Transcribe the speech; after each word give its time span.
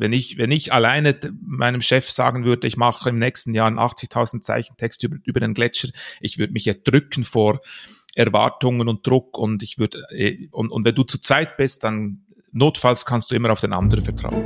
Wenn 0.00 0.14
ich, 0.14 0.38
wenn 0.38 0.50
ich 0.50 0.72
alleine 0.72 1.14
meinem 1.42 1.82
Chef 1.82 2.10
sagen 2.10 2.46
würde, 2.46 2.66
ich 2.66 2.78
mache 2.78 3.10
im 3.10 3.18
nächsten 3.18 3.52
Jahr 3.52 3.66
einen 3.66 3.78
80.000 3.78 4.40
Zeichen 4.40 4.78
Text 4.78 5.04
über, 5.04 5.18
über 5.24 5.40
den 5.40 5.52
Gletscher, 5.52 5.90
ich 6.22 6.38
würde 6.38 6.54
mich 6.54 6.66
erdrücken 6.66 7.22
vor 7.22 7.60
Erwartungen 8.14 8.88
und 8.88 9.06
Druck 9.06 9.36
und 9.36 9.62
ich 9.62 9.78
würde, 9.78 10.06
äh, 10.10 10.48
und, 10.52 10.70
und 10.70 10.86
wenn 10.86 10.94
du 10.94 11.02
zu 11.02 11.18
zweit 11.20 11.58
bist, 11.58 11.84
dann 11.84 12.24
notfalls 12.50 13.04
kannst 13.04 13.30
du 13.30 13.34
immer 13.34 13.50
auf 13.50 13.60
den 13.60 13.74
anderen 13.74 14.02
vertrauen. 14.02 14.42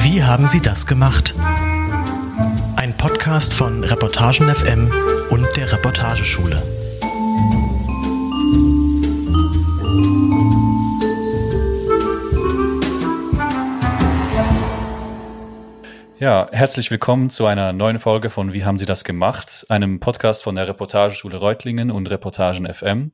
Wie 0.00 0.22
haben 0.22 0.46
Sie 0.46 0.60
das 0.60 0.86
gemacht? 0.86 1.34
Ein 2.86 2.96
Podcast 2.96 3.52
von 3.52 3.82
Reportagen 3.82 4.48
FM 4.54 4.92
und 5.30 5.44
der 5.56 5.72
Reportageschule. 5.72 6.62
Ja, 16.20 16.48
herzlich 16.52 16.92
willkommen 16.92 17.28
zu 17.28 17.46
einer 17.46 17.72
neuen 17.72 17.98
Folge 17.98 18.30
von 18.30 18.52
Wie 18.52 18.64
haben 18.64 18.78
Sie 18.78 18.86
das 18.86 19.02
gemacht? 19.02 19.66
Einem 19.68 19.98
Podcast 19.98 20.44
von 20.44 20.54
der 20.54 20.68
Reportageschule 20.68 21.38
Reutlingen 21.38 21.90
und 21.90 22.08
Reportagen 22.08 22.72
FM. 22.72 23.10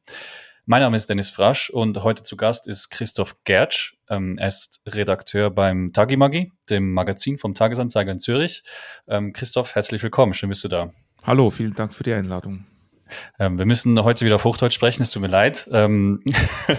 Mein 0.66 0.83
Name 0.83 0.99
ist 0.99 1.09
Dennis 1.09 1.30
Frasch 1.30 1.71
und 1.71 2.02
heute 2.02 2.23
zu 2.23 2.37
Gast 2.37 2.69
ist 2.69 2.91
Christoph 2.91 3.43
Gertsch. 3.45 3.97
Ähm, 4.12 4.37
er 4.37 4.48
ist 4.48 4.83
Redakteur 4.87 5.51
beim 5.51 5.93
Tagimagi, 5.95 6.52
dem 6.69 6.93
Magazin 6.93 7.39
vom 7.39 7.55
Tagesanzeiger 7.55 8.12
in 8.12 8.19
Zürich. 8.19 8.62
Ähm, 9.09 9.33
Christoph, 9.33 9.75
herzlich 9.75 10.02
willkommen. 10.02 10.35
Schön 10.35 10.51
bist 10.51 10.62
du 10.65 10.69
da. 10.69 10.93
Hallo, 11.25 11.48
vielen 11.48 11.73
Dank 11.73 11.95
für 11.95 12.02
die 12.02 12.12
Einladung. 12.12 12.66
Ähm, 13.38 13.59
wir 13.59 13.65
müssen 13.65 14.02
heute 14.05 14.27
wieder 14.27 14.37
auf 14.37 14.45
Hochdeutsch 14.45 14.75
sprechen, 14.75 15.02
es 15.02 15.11
tut 15.11 15.23
mir 15.23 15.29
leid. 15.29 15.66
Ähm, 15.73 16.23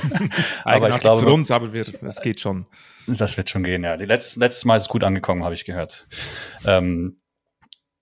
aber 0.64 0.90
ich 0.90 1.00
glaube, 1.00 1.24
für 1.24 1.34
uns, 1.34 1.50
aber 1.50 1.74
wir, 1.74 1.86
es 2.04 2.22
geht 2.22 2.40
schon. 2.40 2.66
Das 3.08 3.36
wird 3.36 3.50
schon 3.50 3.64
gehen, 3.64 3.84
ja. 3.84 3.98
Die 3.98 4.06
letzte, 4.06 4.40
letztes 4.40 4.66
Mal 4.66 4.76
ist 4.76 4.84
es 4.84 4.90
gut 4.90 5.04
angekommen, 5.04 5.44
habe 5.44 5.56
ich 5.56 5.66
gehört. 5.66 6.06
Ähm, 6.66 7.20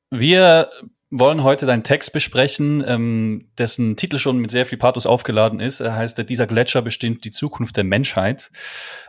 wir 0.09 0.69
wollen 1.11 1.43
heute 1.43 1.65
deinen 1.65 1.83
Text 1.83 2.13
besprechen, 2.13 2.83
ähm, 2.87 3.49
dessen 3.57 3.97
Titel 3.97 4.17
schon 4.17 4.37
mit 4.37 4.49
sehr 4.49 4.65
viel 4.65 4.77
Pathos 4.77 5.05
aufgeladen 5.05 5.59
ist. 5.59 5.81
Er 5.81 5.95
heißt, 5.95 6.17
dieser 6.29 6.47
Gletscher 6.47 6.81
bestimmt 6.81 7.25
die 7.25 7.31
Zukunft 7.31 7.75
der 7.75 7.83
Menschheit. 7.83 8.49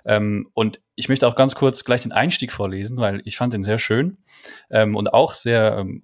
Ähm, 0.04 0.48
und 0.52 0.80
ich 0.96 1.08
möchte 1.08 1.28
auch 1.28 1.36
ganz 1.36 1.54
kurz 1.54 1.84
gleich 1.84 2.02
den 2.02 2.10
Einstieg 2.10 2.50
vorlesen, 2.50 2.96
weil 2.96 3.22
ich 3.24 3.36
fand 3.36 3.52
den 3.52 3.62
sehr 3.62 3.78
schön 3.78 4.18
ähm, 4.68 4.96
und 4.96 5.14
auch 5.14 5.34
sehr, 5.34 5.78
ähm, 5.78 6.02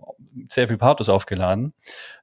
sehr 0.48 0.68
viel 0.68 0.78
Pathos 0.78 1.08
aufgeladen. 1.08 1.72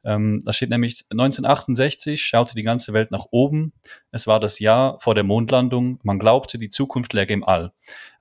Ähm, 0.04 0.40
da 0.46 0.54
steht 0.54 0.70
nämlich, 0.70 1.06
1968 1.12 2.24
schaute 2.24 2.56
die 2.56 2.64
ganze 2.64 2.94
Welt 2.94 3.12
nach 3.12 3.26
oben. 3.32 3.74
Es 4.12 4.28
war 4.28 4.40
das 4.40 4.60
Jahr 4.60 5.00
vor 5.00 5.16
der 5.16 5.24
Mondlandung. 5.24 6.00
Man 6.04 6.20
glaubte, 6.20 6.58
die 6.58 6.70
Zukunft 6.70 7.14
läge 7.14 7.34
im 7.34 7.44
All. 7.44 7.72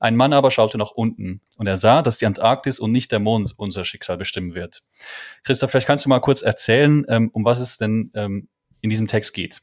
Ein 0.00 0.16
Mann 0.16 0.32
aber 0.32 0.50
schaute 0.50 0.78
nach 0.78 0.90
unten 0.90 1.40
und 1.58 1.66
er 1.66 1.76
sah, 1.76 2.02
dass 2.02 2.18
die 2.18 2.26
Antarktis 2.26 2.78
und 2.78 2.92
nicht 2.92 3.12
der 3.12 3.20
Mond 3.20 3.52
unser 3.56 3.84
Schicksal 3.84 4.16
bestimmen 4.16 4.54
wird. 4.54 4.82
Christoph, 5.44 5.70
vielleicht 5.70 5.86
kannst 5.86 6.04
du 6.04 6.08
mal 6.08 6.20
kurz 6.20 6.42
erzählen, 6.42 7.04
ähm, 7.08 7.30
um 7.32 7.44
was 7.44 7.60
es 7.60 7.78
denn 7.78 8.10
ähm, 8.14 8.48
in 8.80 8.90
diesem 8.90 9.06
Text 9.06 9.34
geht. 9.34 9.60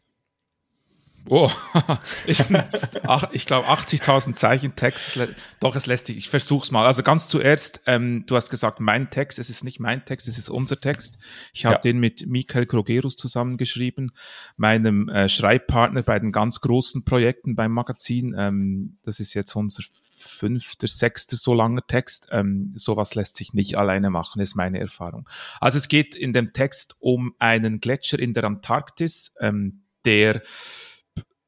Oh, 1.29 1.49
ist 2.25 2.49
ein, 2.49 2.63
ach, 3.03 3.29
ich 3.31 3.45
glaube 3.45 3.67
80.000 3.67 4.33
Zeichen 4.33 4.75
Text. 4.75 5.19
Doch, 5.59 5.75
es 5.75 5.85
lässt 5.85 6.07
sich. 6.07 6.17
Ich 6.17 6.29
versuch's 6.29 6.71
mal. 6.71 6.85
Also 6.85 7.03
ganz 7.03 7.27
zuerst, 7.27 7.81
ähm, 7.85 8.25
du 8.25 8.35
hast 8.35 8.49
gesagt, 8.49 8.79
mein 8.79 9.09
Text. 9.09 9.39
Es 9.39 9.49
ist 9.49 9.63
nicht 9.63 9.79
mein 9.79 10.03
Text, 10.05 10.27
es 10.27 10.37
ist 10.37 10.49
unser 10.49 10.79
Text. 10.79 11.17
Ich 11.53 11.65
habe 11.65 11.75
ja. 11.75 11.81
den 11.81 11.99
mit 11.99 12.27
Michael 12.27 12.65
Krogerus 12.65 13.17
zusammengeschrieben, 13.17 14.11
meinem 14.57 15.09
äh, 15.09 15.29
Schreibpartner 15.29 16.03
bei 16.03 16.19
den 16.19 16.31
ganz 16.31 16.59
großen 16.61 17.05
Projekten 17.05 17.55
beim 17.55 17.71
Magazin. 17.71 18.35
Ähm, 18.37 18.97
das 19.03 19.19
ist 19.19 19.33
jetzt 19.33 19.55
unser 19.55 19.83
fünfter, 20.21 20.87
sechster 20.87 21.37
so 21.37 21.53
langer 21.53 21.85
Text. 21.85 22.27
Ähm, 22.31 22.73
sowas 22.75 23.15
lässt 23.15 23.35
sich 23.35 23.53
nicht 23.53 23.75
alleine 23.75 24.09
machen, 24.09 24.41
ist 24.41 24.55
meine 24.55 24.79
Erfahrung. 24.79 25.27
Also 25.59 25.77
es 25.77 25.87
geht 25.87 26.15
in 26.15 26.33
dem 26.33 26.53
Text 26.53 26.95
um 26.99 27.35
einen 27.39 27.79
Gletscher 27.79 28.19
in 28.19 28.33
der 28.33 28.43
Antarktis, 28.43 29.35
ähm, 29.39 29.83
der 30.05 30.41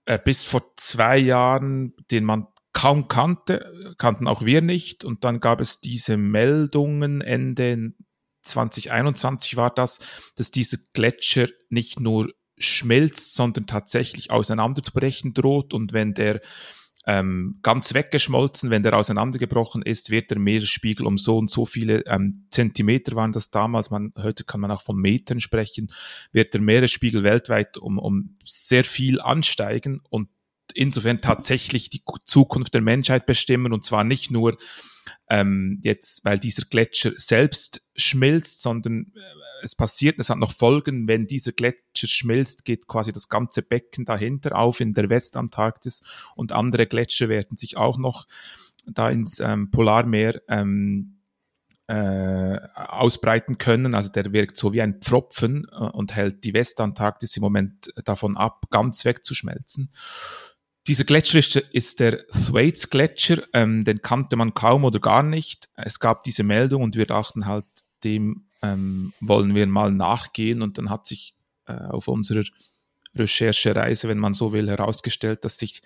äh, 0.05 0.19
bis 0.23 0.45
vor 0.45 0.61
zwei 0.75 1.17
Jahren, 1.17 1.93
den 2.11 2.23
man 2.23 2.47
kaum 2.73 3.07
kannte, 3.07 3.95
kannten 3.97 4.27
auch 4.27 4.43
wir 4.43 4.61
nicht. 4.61 5.05
Und 5.05 5.23
dann 5.23 5.39
gab 5.39 5.61
es 5.61 5.79
diese 5.79 6.17
Meldungen 6.17 7.21
Ende 7.21 7.93
2021 8.41 9.55
war 9.55 9.73
das, 9.73 9.99
dass 10.35 10.51
dieser 10.51 10.77
Gletscher 10.93 11.47
nicht 11.69 11.99
nur 11.99 12.33
schmilzt, 12.57 13.35
sondern 13.35 13.67
tatsächlich 13.67 14.31
auseinanderzubrechen 14.31 15.33
droht. 15.33 15.73
Und 15.73 15.93
wenn 15.93 16.13
der 16.13 16.41
ähm, 17.05 17.59
ganz 17.63 17.93
weggeschmolzen, 17.93 18.69
wenn 18.69 18.83
der 18.83 18.97
auseinandergebrochen 18.97 19.81
ist, 19.81 20.09
wird 20.09 20.31
der 20.31 20.39
Meeresspiegel 20.39 21.05
um 21.05 21.17
so 21.17 21.37
und 21.37 21.49
so 21.49 21.65
viele 21.65 22.05
ähm, 22.05 22.45
Zentimeter 22.49 23.15
waren 23.15 23.33
das 23.33 23.51
damals, 23.51 23.91
man, 23.91 24.13
heute 24.17 24.43
kann 24.45 24.61
man 24.61 24.71
auch 24.71 24.81
von 24.81 24.95
Metern 24.95 25.39
sprechen, 25.39 25.91
wird 26.31 26.53
der 26.53 26.61
Meeresspiegel 26.61 27.23
weltweit 27.23 27.77
um, 27.77 27.97
um 27.99 28.37
sehr 28.45 28.83
viel 28.83 29.19
ansteigen 29.19 30.01
und 30.09 30.29
insofern 30.75 31.19
tatsächlich 31.19 31.89
die 31.89 32.03
Zukunft 32.25 32.73
der 32.73 32.81
Menschheit 32.81 33.25
bestimmen 33.25 33.73
und 33.73 33.83
zwar 33.83 34.03
nicht 34.03 34.31
nur 34.31 34.57
ähm, 35.29 35.79
jetzt, 35.83 36.23
weil 36.25 36.39
dieser 36.39 36.65
Gletscher 36.65 37.11
selbst 37.15 37.81
schmilzt, 37.95 38.61
sondern 38.61 39.11
äh, 39.15 39.19
es 39.63 39.75
passiert, 39.75 40.19
es 40.19 40.29
hat 40.29 40.37
noch 40.37 40.51
Folgen, 40.51 41.07
wenn 41.07 41.25
dieser 41.25 41.51
Gletscher 41.51 42.07
schmilzt, 42.07 42.65
geht 42.65 42.87
quasi 42.87 43.11
das 43.11 43.29
ganze 43.29 43.61
Becken 43.61 44.05
dahinter 44.05 44.57
auf 44.57 44.79
in 44.79 44.93
der 44.93 45.09
Westantarktis 45.09 46.01
und 46.35 46.51
andere 46.51 46.85
Gletscher 46.85 47.29
werden 47.29 47.57
sich 47.57 47.77
auch 47.77 47.97
noch 47.97 48.27
da 48.85 49.09
ins 49.09 49.39
ähm, 49.39 49.71
Polarmeer 49.71 50.41
ähm, 50.49 51.19
äh, 51.87 52.59
ausbreiten 52.75 53.57
können. 53.57 53.93
Also 53.93 54.09
der 54.09 54.31
wirkt 54.33 54.57
so 54.57 54.73
wie 54.73 54.81
ein 54.81 55.01
Pfropfen 55.01 55.67
äh, 55.71 55.75
und 55.75 56.15
hält 56.15 56.43
die 56.43 56.53
Westantarktis 56.53 57.35
im 57.37 57.41
Moment 57.41 57.93
davon 58.05 58.37
ab, 58.37 58.65
ganz 58.69 59.05
wegzuschmelzen. 59.05 59.91
Dieser 60.87 61.05
Gletscher 61.05 61.39
ist, 61.39 61.55
ist 61.55 61.99
der 61.99 62.27
Thwaites 62.27 62.89
Gletscher, 62.89 63.43
ähm, 63.53 63.85
den 63.85 64.01
kannte 64.01 64.35
man 64.35 64.53
kaum 64.53 64.83
oder 64.83 64.99
gar 64.99 65.23
nicht. 65.23 65.69
Es 65.75 65.99
gab 65.99 66.23
diese 66.23 66.43
Meldung 66.43 66.83
und 66.83 66.95
wir 66.97 67.05
dachten 67.05 67.45
halt, 67.45 67.65
dem 68.03 68.47
ähm, 68.61 69.13
wollen 69.21 69.55
wir 69.55 69.65
mal 69.67 69.91
nachgehen 69.91 70.61
und 70.61 70.77
dann 70.77 70.89
hat 70.89 71.07
sich 71.07 71.35
äh, 71.67 71.73
auf 71.73 72.07
unserer 72.07 72.43
Recherchereise, 73.15 74.09
wenn 74.09 74.17
man 74.17 74.33
so 74.33 74.51
will, 74.51 74.69
herausgestellt, 74.69 75.45
dass 75.45 75.57
sich 75.57 75.81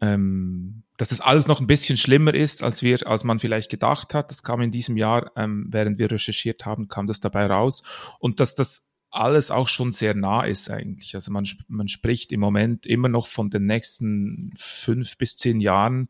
ähm, 0.00 0.82
dass 0.96 1.12
es 1.12 1.20
alles 1.20 1.46
noch 1.46 1.60
ein 1.60 1.66
bisschen 1.66 1.96
schlimmer 1.96 2.34
ist, 2.34 2.62
als 2.62 2.82
wir, 2.82 3.06
als 3.06 3.24
man 3.24 3.38
vielleicht 3.38 3.70
gedacht 3.70 4.14
hat. 4.14 4.30
Das 4.30 4.42
kam 4.42 4.62
in 4.62 4.70
diesem 4.70 4.96
Jahr, 4.96 5.30
ähm, 5.36 5.64
während 5.68 5.98
wir 5.98 6.10
recherchiert 6.10 6.64
haben, 6.64 6.88
kam 6.88 7.06
das 7.06 7.20
dabei 7.20 7.46
raus. 7.46 7.82
Und 8.18 8.40
dass 8.40 8.54
das 8.54 8.89
alles 9.10 9.50
auch 9.50 9.68
schon 9.68 9.92
sehr 9.92 10.14
nah 10.14 10.44
ist 10.44 10.70
eigentlich. 10.70 11.14
Also 11.14 11.32
man, 11.32 11.44
man 11.68 11.88
spricht 11.88 12.32
im 12.32 12.40
Moment 12.40 12.86
immer 12.86 13.08
noch 13.08 13.26
von 13.26 13.50
den 13.50 13.66
nächsten 13.66 14.52
fünf 14.56 15.18
bis 15.18 15.36
zehn 15.36 15.60
Jahren, 15.60 16.08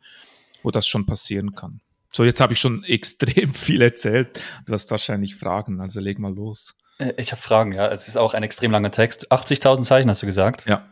wo 0.62 0.70
das 0.70 0.86
schon 0.86 1.06
passieren 1.06 1.54
kann. 1.54 1.80
So, 2.12 2.24
jetzt 2.24 2.40
habe 2.40 2.52
ich 2.52 2.60
schon 2.60 2.84
extrem 2.84 3.54
viel 3.54 3.82
erzählt. 3.82 4.42
Du 4.66 4.72
hast 4.72 4.90
wahrscheinlich 4.90 5.36
Fragen, 5.36 5.80
also 5.80 6.00
leg 6.00 6.18
mal 6.18 6.34
los. 6.34 6.74
Äh, 6.98 7.14
ich 7.16 7.32
habe 7.32 7.40
Fragen, 7.40 7.72
ja. 7.72 7.88
Es 7.88 8.08
ist 8.08 8.16
auch 8.16 8.34
ein 8.34 8.42
extrem 8.42 8.70
langer 8.70 8.90
Text. 8.90 9.32
80.000 9.32 9.82
Zeichen 9.82 10.10
hast 10.10 10.22
du 10.22 10.26
gesagt. 10.26 10.66
Ja. 10.66 10.86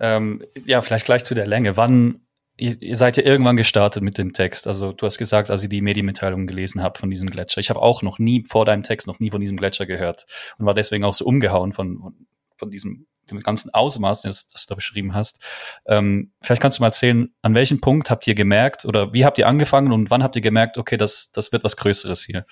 Ähm, 0.00 0.44
ja, 0.64 0.82
vielleicht 0.82 1.06
gleich 1.06 1.24
zu 1.24 1.34
der 1.34 1.46
Länge. 1.46 1.76
Wann, 1.76 2.20
ihr, 2.56 2.80
ihr, 2.80 2.96
seid 2.96 3.16
ja 3.16 3.24
irgendwann 3.24 3.56
gestartet 3.56 4.02
mit 4.02 4.18
dem 4.18 4.32
Text. 4.32 4.66
Also 4.66 4.92
du 4.92 5.06
hast 5.06 5.18
gesagt, 5.18 5.50
als 5.50 5.62
ihr 5.62 5.68
die 5.68 5.80
Medienmitteilungen 5.80 6.46
gelesen 6.46 6.82
habt 6.82 6.98
von 6.98 7.10
diesem 7.10 7.30
Gletscher. 7.30 7.60
Ich 7.60 7.70
habe 7.70 7.82
auch 7.82 8.02
noch 8.02 8.18
nie 8.18 8.44
vor 8.48 8.64
deinem 8.64 8.82
Text 8.82 9.06
noch 9.06 9.20
nie 9.20 9.30
von 9.30 9.40
diesem 9.40 9.56
Gletscher 9.56 9.86
gehört 9.86 10.26
und 10.58 10.66
war 10.66 10.74
deswegen 10.74 11.04
auch 11.04 11.14
so 11.14 11.24
umgehauen 11.24 11.72
von, 11.72 12.14
von 12.56 12.70
diesem 12.70 13.06
dem 13.30 13.40
ganzen 13.40 13.72
Ausmaß, 13.72 14.22
das, 14.22 14.46
das 14.48 14.66
du 14.66 14.72
da 14.72 14.74
beschrieben 14.74 15.14
hast. 15.14 15.42
Ähm, 15.86 16.32
vielleicht 16.42 16.60
kannst 16.60 16.78
du 16.78 16.82
mal 16.82 16.88
erzählen, 16.88 17.32
an 17.42 17.54
welchem 17.54 17.80
Punkt 17.80 18.10
habt 18.10 18.26
ihr 18.26 18.34
gemerkt 18.34 18.84
oder 18.84 19.12
wie 19.12 19.24
habt 19.24 19.38
ihr 19.38 19.48
angefangen 19.48 19.92
und 19.92 20.10
wann 20.10 20.22
habt 20.22 20.36
ihr 20.36 20.42
gemerkt, 20.42 20.78
okay, 20.78 20.96
das, 20.96 21.32
das 21.32 21.52
wird 21.52 21.64
was 21.64 21.76
Größeres 21.76 22.22
hier? 22.22 22.44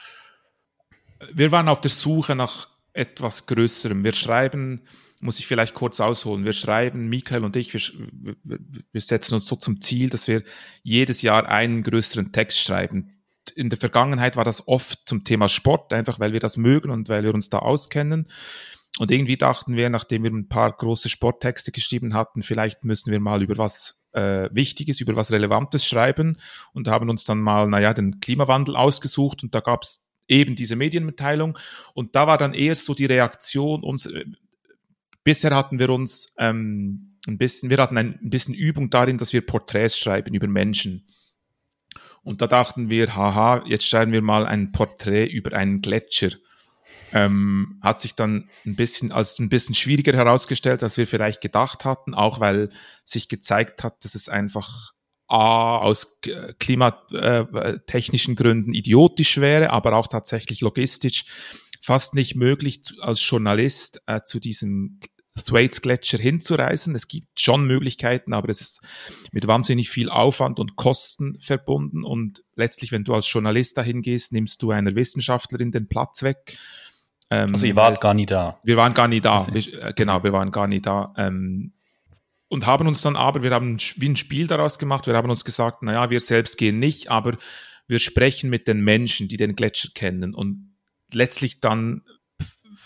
Wir 1.32 1.52
waren 1.52 1.68
auf 1.68 1.80
der 1.80 1.90
Suche 1.90 2.34
nach 2.34 2.68
etwas 2.92 3.46
Größerem. 3.46 4.04
Wir 4.04 4.12
schreiben 4.12 4.82
muss 5.22 5.38
ich 5.38 5.46
vielleicht 5.46 5.74
kurz 5.74 6.00
ausholen. 6.00 6.44
Wir 6.44 6.52
schreiben, 6.52 7.08
Michael 7.08 7.44
und 7.44 7.54
ich, 7.54 7.72
wir, 7.72 8.58
wir, 8.92 9.00
setzen 9.00 9.34
uns 9.34 9.46
so 9.46 9.54
zum 9.54 9.80
Ziel, 9.80 10.10
dass 10.10 10.26
wir 10.26 10.42
jedes 10.82 11.22
Jahr 11.22 11.48
einen 11.48 11.84
größeren 11.84 12.32
Text 12.32 12.58
schreiben. 12.58 13.22
In 13.54 13.70
der 13.70 13.78
Vergangenheit 13.78 14.36
war 14.36 14.44
das 14.44 14.66
oft 14.66 15.00
zum 15.06 15.22
Thema 15.22 15.48
Sport, 15.48 15.92
einfach 15.92 16.18
weil 16.18 16.32
wir 16.32 16.40
das 16.40 16.56
mögen 16.56 16.90
und 16.90 17.08
weil 17.08 17.22
wir 17.22 17.34
uns 17.34 17.50
da 17.50 17.60
auskennen. 17.60 18.26
Und 18.98 19.12
irgendwie 19.12 19.36
dachten 19.36 19.76
wir, 19.76 19.90
nachdem 19.90 20.24
wir 20.24 20.30
ein 20.30 20.48
paar 20.48 20.72
große 20.72 21.08
Sporttexte 21.08 21.70
geschrieben 21.70 22.14
hatten, 22.14 22.42
vielleicht 22.42 22.84
müssen 22.84 23.12
wir 23.12 23.20
mal 23.20 23.42
über 23.42 23.56
was 23.58 24.02
äh, 24.12 24.48
Wichtiges, 24.52 25.00
über 25.00 25.14
was 25.14 25.30
Relevantes 25.30 25.86
schreiben 25.86 26.36
und 26.72 26.88
haben 26.88 27.08
uns 27.08 27.22
dann 27.24 27.38
mal, 27.38 27.68
naja, 27.68 27.94
den 27.94 28.18
Klimawandel 28.18 28.74
ausgesucht 28.74 29.44
und 29.44 29.54
da 29.54 29.60
gab 29.60 29.84
es 29.84 30.04
eben 30.32 30.56
diese 30.56 30.76
Medienmitteilung 30.76 31.58
und 31.94 32.16
da 32.16 32.26
war 32.26 32.38
dann 32.38 32.54
eher 32.54 32.74
so 32.74 32.94
die 32.94 33.06
Reaktion, 33.06 33.82
uns, 33.82 34.08
bisher 35.24 35.54
hatten 35.54 35.78
wir 35.78 35.90
uns 35.90 36.34
ähm, 36.38 37.16
ein 37.26 37.38
bisschen, 37.38 37.70
wir 37.70 37.78
hatten 37.78 37.98
ein, 37.98 38.18
ein 38.22 38.30
bisschen 38.30 38.54
Übung 38.54 38.90
darin, 38.90 39.18
dass 39.18 39.32
wir 39.32 39.46
Porträts 39.46 39.98
schreiben 39.98 40.34
über 40.34 40.48
Menschen. 40.48 41.06
Und 42.22 42.40
da 42.40 42.46
dachten 42.46 42.88
wir, 42.88 43.16
haha, 43.16 43.64
jetzt 43.66 43.86
schreiben 43.86 44.12
wir 44.12 44.22
mal 44.22 44.46
ein 44.46 44.72
Porträt 44.72 45.26
über 45.26 45.56
einen 45.56 45.80
Gletscher. 45.80 46.30
Ähm, 47.12 47.78
hat 47.82 48.00
sich 48.00 48.14
dann 48.14 48.48
ein 48.64 48.76
bisschen 48.76 49.12
als 49.12 49.38
ein 49.38 49.48
bisschen 49.48 49.74
schwieriger 49.74 50.14
herausgestellt, 50.14 50.82
als 50.82 50.96
wir 50.96 51.06
vielleicht 51.06 51.40
gedacht 51.40 51.84
hatten, 51.84 52.14
auch 52.14 52.40
weil 52.40 52.70
sich 53.04 53.28
gezeigt 53.28 53.84
hat, 53.84 54.04
dass 54.04 54.14
es 54.14 54.28
einfach 54.28 54.92
A, 55.28 55.78
aus 55.78 56.20
klimatechnischen 56.58 58.36
Gründen 58.36 58.74
idiotisch 58.74 59.38
wäre, 59.38 59.70
aber 59.70 59.96
auch 59.96 60.06
tatsächlich 60.06 60.60
logistisch 60.60 61.24
fast 61.82 62.14
nicht 62.14 62.36
möglich, 62.36 62.80
als 63.00 63.28
Journalist 63.28 64.02
äh, 64.06 64.20
zu 64.24 64.38
diesem 64.38 65.00
Thwaites 65.34 65.80
Gletscher 65.80 66.18
hinzureisen. 66.18 66.94
Es 66.94 67.08
gibt 67.08 67.40
schon 67.40 67.66
Möglichkeiten, 67.66 68.34
aber 68.34 68.50
es 68.50 68.60
ist 68.60 68.80
mit 69.32 69.46
wahnsinnig 69.46 69.88
viel 69.88 70.10
Aufwand 70.10 70.60
und 70.60 70.76
Kosten 70.76 71.38
verbunden. 71.40 72.04
Und 72.04 72.44
letztlich, 72.54 72.92
wenn 72.92 73.04
du 73.04 73.14
als 73.14 73.30
Journalist 73.32 73.78
dahin 73.78 74.02
gehst, 74.02 74.32
nimmst 74.32 74.62
du 74.62 74.70
einer 74.70 74.94
Wissenschaftlerin 74.94 75.70
den 75.70 75.88
Platz 75.88 76.22
weg. 76.22 76.56
Ähm, 77.30 77.50
also 77.50 77.66
ihr 77.66 77.76
wart 77.76 78.00
gar 78.00 78.14
nie 78.14 78.26
da. 78.26 78.60
Wir 78.62 78.76
waren 78.76 78.94
gar 78.94 79.08
nie 79.08 79.20
da. 79.20 79.44
Wir, 79.52 79.82
äh, 79.82 79.92
genau, 79.96 80.22
wir 80.22 80.32
waren 80.32 80.50
gar 80.52 80.66
nie 80.66 80.82
da. 80.82 81.14
Ähm, 81.16 81.72
und 82.52 82.66
haben 82.66 82.86
uns 82.86 83.00
dann 83.00 83.16
aber, 83.16 83.42
wir 83.42 83.50
haben 83.50 83.78
wie 83.96 84.10
ein 84.10 84.16
Spiel 84.16 84.46
daraus 84.46 84.78
gemacht, 84.78 85.06
wir 85.06 85.14
haben 85.14 85.30
uns 85.30 85.46
gesagt, 85.46 85.82
naja, 85.82 86.10
wir 86.10 86.20
selbst 86.20 86.58
gehen 86.58 86.78
nicht, 86.78 87.10
aber 87.10 87.38
wir 87.88 87.98
sprechen 87.98 88.50
mit 88.50 88.68
den 88.68 88.82
Menschen, 88.82 89.26
die 89.26 89.38
den 89.38 89.56
Gletscher 89.56 89.88
kennen. 89.94 90.34
Und 90.34 90.74
letztlich 91.10 91.60
dann, 91.60 92.02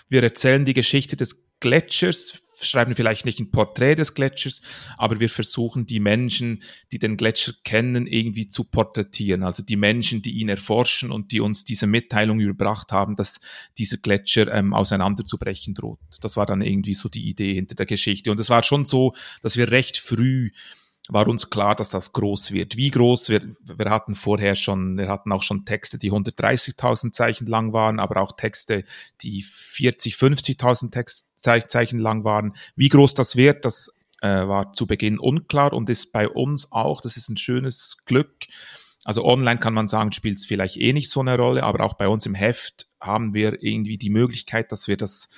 wir 0.08 0.22
erzählen 0.22 0.64
die 0.64 0.72
Geschichte 0.72 1.16
des 1.16 1.48
Gletschers, 1.58 2.42
schreiben 2.62 2.94
vielleicht 2.94 3.24
nicht 3.24 3.40
ein 3.40 3.50
Porträt 3.50 3.96
des 3.96 4.14
Gletschers, 4.14 4.62
aber 4.96 5.20
wir 5.20 5.28
versuchen 5.28 5.86
die 5.86 6.00
Menschen, 6.00 6.62
die 6.92 6.98
den 6.98 7.16
Gletscher 7.16 7.52
kennen, 7.64 8.06
irgendwie 8.06 8.48
zu 8.48 8.64
porträtieren. 8.64 9.42
Also 9.42 9.62
die 9.62 9.76
Menschen, 9.76 10.22
die 10.22 10.32
ihn 10.32 10.48
erforschen 10.48 11.10
und 11.10 11.32
die 11.32 11.40
uns 11.40 11.64
diese 11.64 11.86
Mitteilung 11.86 12.40
überbracht 12.40 12.92
haben, 12.92 13.16
dass 13.16 13.40
dieser 13.78 13.98
Gletscher 13.98 14.52
ähm, 14.52 14.72
auseinanderzubrechen 14.74 15.74
droht. 15.74 16.00
Das 16.20 16.36
war 16.36 16.46
dann 16.46 16.62
irgendwie 16.62 16.94
so 16.94 17.08
die 17.08 17.28
Idee 17.28 17.54
hinter 17.54 17.74
der 17.74 17.86
Geschichte. 17.86 18.30
Und 18.30 18.40
es 18.40 18.50
war 18.50 18.62
schon 18.62 18.84
so, 18.84 19.14
dass 19.42 19.56
wir 19.56 19.70
recht 19.70 19.98
früh 19.98 20.50
war 21.08 21.28
uns 21.28 21.50
klar, 21.50 21.74
dass 21.74 21.90
das 21.90 22.12
groß 22.12 22.52
wird. 22.52 22.76
Wie 22.76 22.90
groß? 22.90 23.28
Wir, 23.28 23.56
wir 23.60 23.90
hatten 23.90 24.14
vorher 24.14 24.56
schon, 24.56 24.96
wir 24.98 25.08
hatten 25.08 25.32
auch 25.32 25.42
schon 25.42 25.64
Texte, 25.64 25.98
die 25.98 26.12
130.000 26.12 27.12
Zeichen 27.12 27.46
lang 27.46 27.72
waren, 27.72 28.00
aber 28.00 28.20
auch 28.20 28.32
Texte, 28.36 28.84
die 29.22 29.42
40, 29.42 30.14
50.000 30.14 30.90
Zeichen 31.42 31.98
lang 31.98 32.24
waren. 32.24 32.54
Wie 32.74 32.88
groß 32.88 33.14
das 33.14 33.36
wird, 33.36 33.64
das 33.64 33.92
äh, 34.20 34.28
war 34.28 34.72
zu 34.72 34.86
Beginn 34.86 35.18
unklar 35.18 35.72
und 35.72 35.90
ist 35.90 36.12
bei 36.12 36.28
uns 36.28 36.72
auch, 36.72 37.00
das 37.00 37.16
ist 37.16 37.28
ein 37.28 37.36
schönes 37.36 37.98
Glück. 38.06 38.46
Also 39.04 39.24
online 39.24 39.60
kann 39.60 39.74
man 39.74 39.88
sagen, 39.88 40.12
spielt 40.12 40.38
es 40.38 40.46
vielleicht 40.46 40.76
eh 40.78 40.92
nicht 40.92 41.10
so 41.10 41.20
eine 41.20 41.36
Rolle, 41.36 41.62
aber 41.62 41.84
auch 41.84 41.94
bei 41.94 42.08
uns 42.08 42.26
im 42.26 42.34
Heft 42.34 42.88
haben 43.00 43.34
wir 43.34 43.62
irgendwie 43.62 43.98
die 43.98 44.10
Möglichkeit, 44.10 44.72
dass 44.72 44.88
wir 44.88 44.96
das 44.96 45.28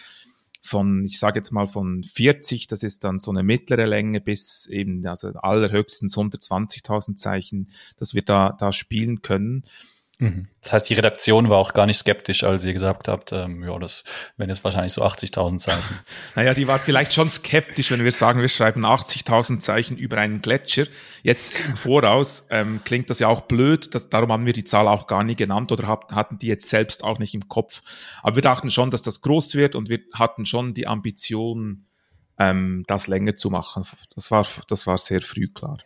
von, 0.63 1.05
ich 1.05 1.19
sage 1.19 1.39
jetzt 1.39 1.51
mal 1.51 1.67
von 1.67 2.03
40, 2.03 2.67
das 2.67 2.83
ist 2.83 3.05
dann 3.05 3.19
so 3.21 3.31
eine 3.31 3.43
mittlere 3.43 3.87
Länge, 3.87 4.21
bis 4.21 4.67
eben 4.67 5.07
also 5.07 5.29
allerhöchstens 5.29 6.17
120.000 6.17 7.17
Zeichen, 7.17 7.71
dass 7.97 8.15
wir 8.15 8.23
da, 8.23 8.57
da 8.59 8.73
spielen 8.73 9.23
können. 9.23 9.65
Mhm. 10.21 10.49
Das 10.63 10.73
heißt, 10.73 10.91
die 10.91 10.95
Redaktion 10.95 11.49
war 11.49 11.59
auch 11.59 11.75
gar 11.75 11.87
nicht 11.87 11.99
skeptisch, 11.99 12.43
als 12.43 12.65
ihr 12.65 12.73
gesagt 12.73 13.07
habt, 13.07 13.33
ähm, 13.33 13.63
ja, 13.63 13.79
das 13.79 14.03
wären 14.37 14.51
jetzt 14.51 14.65
wahrscheinlich 14.65 14.93
so 14.93 15.05
80.000 15.05 15.59
Zeichen. 15.59 15.99
naja, 16.35 16.55
die 16.55 16.67
war 16.67 16.81
vielleicht 16.81 17.15
schon 17.15 17.31
skeptisch, 17.31 17.93
wenn 17.93 18.03
wir 18.03 18.11
sagen, 18.11 18.41
wir 18.41 18.49
schreiben 18.49 18.85
80.000 18.85 19.61
Zeichen 19.61 19.97
über 19.97 20.19
einen 20.19 20.43
Gletscher. 20.43 20.87
Jetzt 21.23 21.55
im 21.67 21.77
Voraus 21.77 22.49
ähm, 22.51 22.81
klingt 22.85 23.11
das 23.11 23.21
ja 23.21 23.29
auch 23.29 23.43
blöd, 23.43 23.95
das, 23.95 24.11
darum 24.11 24.33
haben 24.33 24.45
wir 24.45 24.53
die 24.53 24.65
Zahl 24.65 24.89
auch 24.89 25.07
gar 25.07 25.23
nie 25.23 25.37
genannt 25.37 25.71
oder 25.71 25.87
hab, 25.87 26.13
hatten 26.13 26.39
die 26.39 26.49
jetzt 26.49 26.69
selbst 26.69 27.05
auch 27.05 27.21
nicht 27.21 27.35
im 27.35 27.49
Kopf. 27.49 27.83
Aber 28.23 28.35
wir 28.35 28.43
dachten 28.43 28.73
schon, 28.73 28.91
dass 28.91 29.03
das 29.03 29.21
groß 29.21 29.55
wird 29.55 29.77
und 29.77 29.89
wir 29.89 30.01
hatten 30.15 30.47
schon 30.47 30.75
die 30.75 30.89
Ambition, 30.89 31.87
ähm, 32.41 32.83
das 32.89 33.07
länger 33.07 33.37
zu 33.37 33.51
machen. 33.51 33.85
Das 34.17 34.33
war, 34.33 34.45
das 34.67 34.89
war 34.89 34.99
sehr 34.99 35.21
früh 35.21 35.47
klar. 35.47 35.79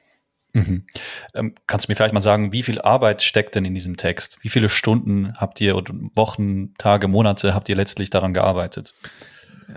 Mhm. 0.53 0.87
Ähm, 1.35 1.55
kannst 1.67 1.89
du 1.89 1.93
mir 1.93 1.97
vielleicht 1.97 2.13
mal 2.13 2.21
sagen, 2.21 2.53
wie 2.53 2.63
viel 2.63 2.81
Arbeit 2.81 3.23
steckt 3.23 3.55
denn 3.55 3.65
in 3.65 3.75
diesem 3.75 3.97
Text? 3.97 4.39
Wie 4.43 4.51
viele 4.51 4.69
Stunden 4.69 5.35
habt 5.37 5.61
ihr 5.61 5.77
oder 5.77 5.95
Wochen, 6.15 6.75
Tage, 6.75 7.09
Monate 7.09 7.55
habt 7.55 7.69
ihr 7.69 7.77
letztlich 7.77 8.11
daran 8.11 8.35
gearbeitet? 8.35 8.95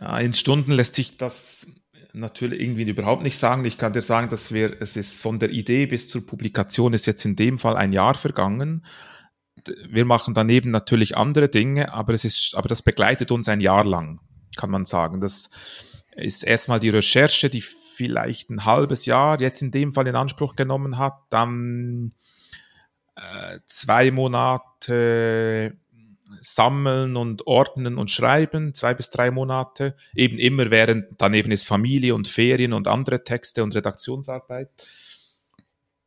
Ja, 0.02 0.20
in 0.20 0.34
Stunden 0.34 0.72
lässt 0.72 0.96
sich 0.96 1.18
das 1.18 1.68
natürlich 2.14 2.62
irgendwie 2.62 2.84
überhaupt 2.84 3.24
nicht 3.24 3.38
sagen. 3.38 3.64
Ich 3.66 3.78
kann 3.78 3.94
dir 3.94 4.02
sagen, 4.02 4.30
dass 4.30 4.54
wir, 4.54 4.82
es 4.82 4.96
ist 4.98 5.16
von 5.16 5.40
der 5.40 5.52
Idee 5.52 5.86
bis 5.86 6.10
zur 6.10 6.26
Publikation 6.26 6.94
ist 6.94 7.06
jetzt 7.06 7.26
in 7.26 7.36
dem 7.36 7.58
Fall 7.58 7.76
ein 7.76 7.94
Jahr 7.94 8.16
vergangen. 8.16 8.86
Wir 9.90 10.06
machen 10.06 10.34
daneben 10.34 10.72
natürlich 10.72 11.16
andere 11.16 11.50
Dinge, 11.50 11.94
aber 11.94 12.14
es 12.14 12.26
ist, 12.26 12.56
aber 12.56 12.68
das 12.68 12.82
begleitet 12.82 13.32
uns 13.32 13.48
ein 13.48 13.62
Jahr 13.62 13.86
lang, 13.86 14.20
kann 14.58 14.70
man 14.70 14.86
sagen. 14.86 15.22
Das 15.22 15.50
ist 16.16 16.44
erstmal 16.44 16.80
die 16.80 16.90
Recherche, 16.90 17.50
die 17.50 17.64
vielleicht 17.96 18.50
ein 18.50 18.66
halbes 18.66 19.06
Jahr 19.06 19.40
jetzt 19.42 19.62
in 19.62 19.72
dem 19.72 19.94
Fall 19.94 20.08
in 20.08 20.16
Anspruch 20.16 20.56
genommen 20.56 20.98
hat, 20.98 21.18
dann 21.30 22.14
äh, 23.16 23.60
zwei 23.66 24.12
Monate 24.12 25.78
sammeln 26.42 27.16
und 27.16 27.48
ordnen 27.48 27.98
und 27.98 28.12
schreiben, 28.12 28.74
zwei 28.74 28.94
bis 28.94 29.10
drei 29.10 29.32
Monate, 29.32 29.96
eben 30.16 30.38
immer 30.38 30.70
während, 30.72 31.08
daneben 31.18 31.52
ist 31.52 31.66
Familie 31.66 32.16
und 32.16 32.28
Ferien 32.28 32.74
und 32.74 32.88
andere 32.88 33.24
Texte 33.24 33.64
und 33.64 33.76
Redaktionsarbeit. 33.76 34.70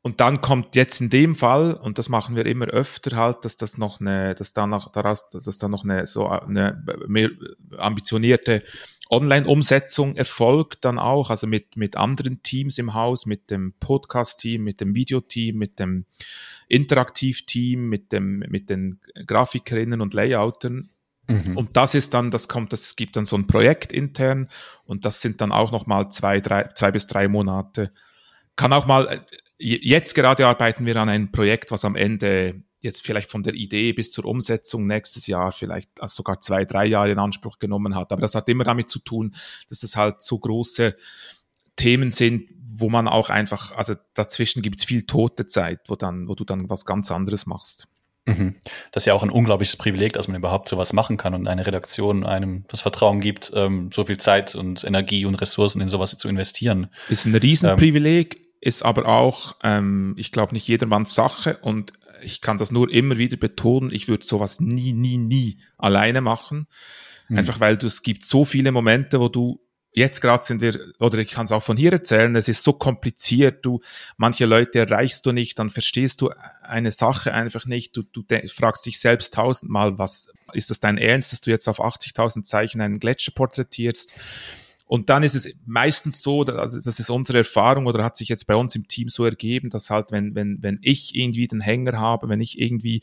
Und 0.09 0.23
dann 0.23 0.41
kommt 0.41 0.75
jetzt 0.75 1.03
in 1.03 1.11
dem 1.11 1.35
Fall, 1.35 1.75
und 1.75 1.99
das 1.99 2.09
machen 2.09 2.35
wir 2.35 2.47
immer 2.47 2.65
öfter 2.65 3.15
halt, 3.15 3.45
dass 3.45 3.57
das 3.57 3.77
noch 3.77 4.01
eine, 4.01 4.35
dass 4.35 4.55
da 4.55 4.67
noch, 4.67 4.91
daraus, 4.91 5.29
dass 5.29 5.59
da 5.59 5.69
noch 5.69 5.85
eine 5.85 6.07
so 6.07 6.27
eine 6.27 6.83
mehr 7.07 7.29
ambitionierte 7.77 8.63
Online-Umsetzung 9.11 10.17
erfolgt 10.17 10.87
dann 10.87 10.99
auch, 10.99 11.29
also 11.29 11.47
mit, 11.47 11.77
mit 11.77 11.99
anderen 11.99 12.43
Teams 12.43 12.79
im 12.79 12.95
Haus, 12.95 13.27
mit 13.27 13.51
dem 13.51 13.75
Podcast-Team, 13.81 14.65
mit 14.65 14.81
dem 14.81 14.95
Videoteam, 14.95 15.59
mit 15.59 15.79
dem 15.79 16.07
Interaktiv-Team, 16.69 17.91
mit 17.91 18.11
dem, 18.11 18.39
mit 18.39 18.71
den 18.71 19.01
Grafikerinnen 19.27 20.01
und 20.01 20.15
Layoutern. 20.15 20.89
Mhm. 21.27 21.55
Und 21.55 21.77
das 21.77 21.95
ist 21.95 22.15
dann, 22.15 22.31
das 22.31 22.49
kommt, 22.49 22.73
das 22.73 22.97
gibt 22.97 23.17
dann 23.17 23.27
so 23.27 23.37
ein 23.37 23.47
Projekt 23.47 23.93
intern 23.93 24.49
und 24.87 25.05
das 25.05 25.21
sind 25.21 25.43
dann 25.43 25.53
auch 25.53 25.71
nochmal 25.71 26.09
zwei, 26.09 26.41
drei, 26.41 26.71
zwei 26.75 26.93
bis 26.93 27.07
drei 27.07 27.29
Monate. 27.29 27.93
Kann 28.57 28.73
auch 28.73 28.87
mal, 28.87 29.27
jetzt 29.59 30.15
gerade 30.15 30.47
arbeiten 30.47 30.87
wir 30.87 30.97
an 30.97 31.09
einem 31.09 31.33
Projekt, 31.33 31.71
was 31.71 31.85
am 31.85 31.97
Ende 31.97 32.63
jetzt 32.81 33.05
vielleicht 33.05 33.31
von 33.31 33.43
der 33.43 33.55
Idee 33.55 33.93
bis 33.93 34.13
zur 34.13 34.25
Umsetzung 34.25 34.87
nächstes 34.87 35.27
Jahr 35.27 35.53
vielleicht 35.53 35.91
sogar 36.07 36.41
zwei, 36.41 36.65
drei 36.65 36.87
Jahre 36.87 37.11
in 37.11 37.19
Anspruch 37.19 37.59
genommen 37.59 37.95
hat. 37.95 38.13
Aber 38.13 38.21
das 38.21 38.35
hat 38.35 38.49
immer 38.49 38.65
damit 38.65 38.89
zu 38.89 39.01
tun, 39.01 39.35
dass 39.69 39.81
das 39.81 39.97
halt 39.97 40.23
so 40.23 40.39
große 40.39 40.95
Themen 41.75 42.11
sind, 42.13 42.49
wo 42.71 42.89
man 42.89 43.09
auch 43.09 43.31
einfach, 43.31 43.73
also 43.73 43.95
dazwischen 44.15 44.63
gibt 44.63 44.79
es 44.79 44.85
viel 44.85 45.03
tote 45.03 45.47
Zeit, 45.47 45.81
wo 45.89 45.97
dann, 45.97 46.29
wo 46.29 46.35
du 46.35 46.45
dann 46.45 46.71
was 46.71 46.85
ganz 46.85 47.11
anderes 47.11 47.47
machst. 47.47 47.89
Mhm. 48.27 48.57
Das 48.93 49.03
ist 49.03 49.07
ja 49.07 49.15
auch 49.15 49.23
ein 49.23 49.31
unglaubliches 49.31 49.77
Privileg, 49.77 50.13
dass 50.13 50.29
man 50.29 50.37
überhaupt 50.37 50.69
sowas 50.69 50.93
machen 50.93 51.17
kann 51.17 51.35
und 51.35 51.49
eine 51.49 51.67
Redaktion 51.67 52.25
einem 52.25 52.65
das 52.69 52.83
Vertrauen 52.83 53.21
gibt, 53.21 53.51
ähm, 53.55 53.91
so 53.93 54.05
viel 54.05 54.19
Zeit 54.19 54.55
und 54.55 54.85
Energie 54.85 55.25
und 55.25 55.35
Ressourcen 55.37 55.81
in 55.81 55.89
sowas 55.89 56.17
zu 56.17 56.29
investieren. 56.29 56.89
Ist 57.09 57.27
ein 57.27 57.35
Riesenprivileg, 57.35 58.37
ähm, 58.37 58.48
ist 58.61 58.83
aber 58.83 59.07
auch, 59.07 59.57
ähm, 59.63 60.15
ich 60.17 60.33
glaube, 60.33 60.55
nicht 60.55 60.67
jedermanns 60.67 61.15
Sache 61.15 61.59
und 61.59 61.93
ich 62.23 62.41
kann 62.41 62.59
das 62.59 62.71
nur 62.71 62.91
immer 62.91 63.19
wieder 63.19 63.37
betonen, 63.37 63.93
ich 63.93 64.09
würde 64.09 64.25
sowas 64.25 64.61
nie, 64.61 64.93
nie, 64.93 65.19
nie 65.19 65.59
alleine 65.77 66.21
machen. 66.21 66.67
Mhm. 67.29 67.39
Einfach 67.39 67.61
weil 67.61 67.77
du, 67.77 67.87
es 67.87 68.03
gibt 68.03 68.25
so 68.25 68.45
viele 68.45 68.73
Momente, 68.73 69.21
wo 69.21 69.29
du 69.29 69.61
jetzt 69.93 70.21
gerade 70.21 70.45
sind 70.45 70.61
wir, 70.61 70.79
oder 71.01 71.19
ich 71.19 71.31
kann 71.31 71.45
es 71.45 71.53
auch 71.53 71.63
von 71.63 71.77
hier 71.77 71.93
erzählen, 71.93 72.35
es 72.37 72.49
ist 72.49 72.63
so 72.63 72.73
kompliziert, 72.73 73.65
du, 73.65 73.81
manche 74.17 74.47
Leute 74.47 74.79
erreichst 74.79 75.27
du 75.27 75.33
nicht, 75.33 75.59
dann 75.59 75.71
verstehst 75.71 76.21
du 76.21 76.31
eine 76.63 76.93
Sache 76.93 77.35
einfach 77.35 77.67
nicht, 77.67 77.97
du, 77.97 78.03
du 78.03 78.23
fragst 78.49 78.87
dich 78.87 79.01
selbst 79.01 79.35
tausendmal, 79.35 79.99
was, 79.99 80.33
ist 80.53 80.71
das 80.71 80.81
dein 80.81 80.99
Ernst, 80.99 81.33
dass 81.33 81.41
du 81.41 81.51
jetzt 81.51 81.69
auf 81.69 81.81
80.000 81.81 82.45
Zeichen 82.45 82.81
einen 82.81 83.01
Gletscher 83.01 83.33
porträtierst? 83.33 84.15
Und 84.89 85.11
dann 85.11 85.23
ist 85.23 85.35
es 85.35 85.55
meistens 85.67 86.23
so, 86.23 86.43
also 86.45 86.81
das 86.81 86.99
ist 86.99 87.11
unsere 87.11 87.39
Erfahrung 87.39 87.87
oder 87.87 88.03
hat 88.03 88.17
sich 88.17 88.31
jetzt 88.31 88.47
bei 88.47 88.57
uns 88.57 88.75
im 88.75 88.89
Team 88.89 89.11
so 89.11 89.25
ergeben, 89.25 89.69
dass 89.69 89.91
halt, 89.91 90.13
wenn, 90.13 90.35
wenn, 90.35 90.63
wenn 90.63 90.79
ich 90.81 91.15
irgendwie 91.15 91.47
den 91.47 91.61
Hänger 91.61 92.01
habe, 92.01 92.31
wenn 92.31 92.41
ich 92.41 92.59
irgendwie 92.59 93.03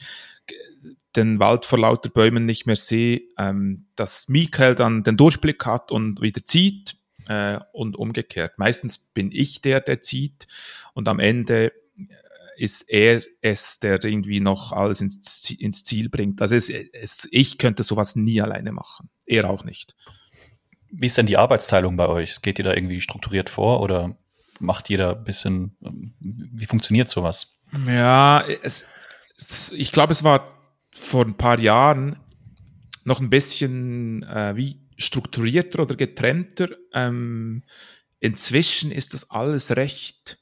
den 1.16 1.40
Wald 1.40 1.66
vor 1.66 1.78
lauter 1.78 2.10
Bäumen 2.10 2.48
nicht 2.48 2.66
mehr 2.66 2.76
sehe, 2.76 3.22
ähm, 3.38 3.86
dass 3.96 4.28
Michael 4.30 4.74
dann 4.74 5.04
den 5.04 5.16
Durchblick 5.16 5.64
hat 5.68 5.92
und 5.92 6.22
wieder 6.22 6.44
zieht 6.44 6.98
äh, 7.28 7.60
und 7.72 7.96
umgekehrt. 7.96 8.58
Meistens 8.58 8.98
bin 8.98 9.32
ich 9.32 9.62
der, 9.62 9.80
der 9.80 10.02
zieht 10.02 10.48
und 10.96 11.08
am 11.08 11.20
Ende 11.20 11.72
ist 12.58 12.90
er 12.90 13.22
es, 13.42 13.80
der 13.80 14.04
irgendwie 14.04 14.40
noch 14.40 14.72
alles 14.72 15.02
ins, 15.02 15.52
ins 15.52 15.84
Ziel 15.84 16.10
bringt. 16.10 16.42
Also 16.42 16.56
es, 16.56 16.70
es, 16.70 17.28
ich 17.32 17.60
könnte 17.60 17.84
sowas 17.84 18.16
nie 18.16 18.42
alleine 18.42 18.72
machen. 18.72 19.10
Er 19.26 19.50
auch 19.50 19.64
nicht. 19.64 19.96
Wie 20.98 21.06
ist 21.06 21.18
denn 21.18 21.26
die 21.26 21.38
Arbeitsteilung 21.38 21.98
bei 21.98 22.08
euch? 22.08 22.42
Geht 22.42 22.60
ihr 22.60 22.66
da 22.66 22.74
irgendwie 22.74 23.02
strukturiert 23.02 23.50
vor 23.50 23.82
oder 23.82 24.18
macht 24.60 24.90
jeder 24.90 25.18
ein 25.18 25.24
bisschen, 25.24 25.76
wie 26.20 26.66
funktioniert 26.66 27.10
sowas? 27.10 27.62
Ja, 27.86 28.44
es, 28.64 28.86
es, 29.38 29.72
ich 29.74 29.92
glaube, 29.92 30.14
es 30.14 30.24
war 30.24 30.52
vor 30.92 31.26
ein 31.26 31.36
paar 31.36 31.60
Jahren 31.60 32.20
noch 33.04 33.20
ein 33.20 33.30
bisschen 33.30 34.24
äh, 34.24 34.56
wie 34.56 34.80
strukturierter 34.98 35.82
oder 35.82 35.96
getrennter. 35.96 36.70
Ähm, 36.94 37.64
inzwischen 38.20 38.92
ist 38.92 39.14
das 39.14 39.30
alles 39.30 39.76
recht, 39.76 40.40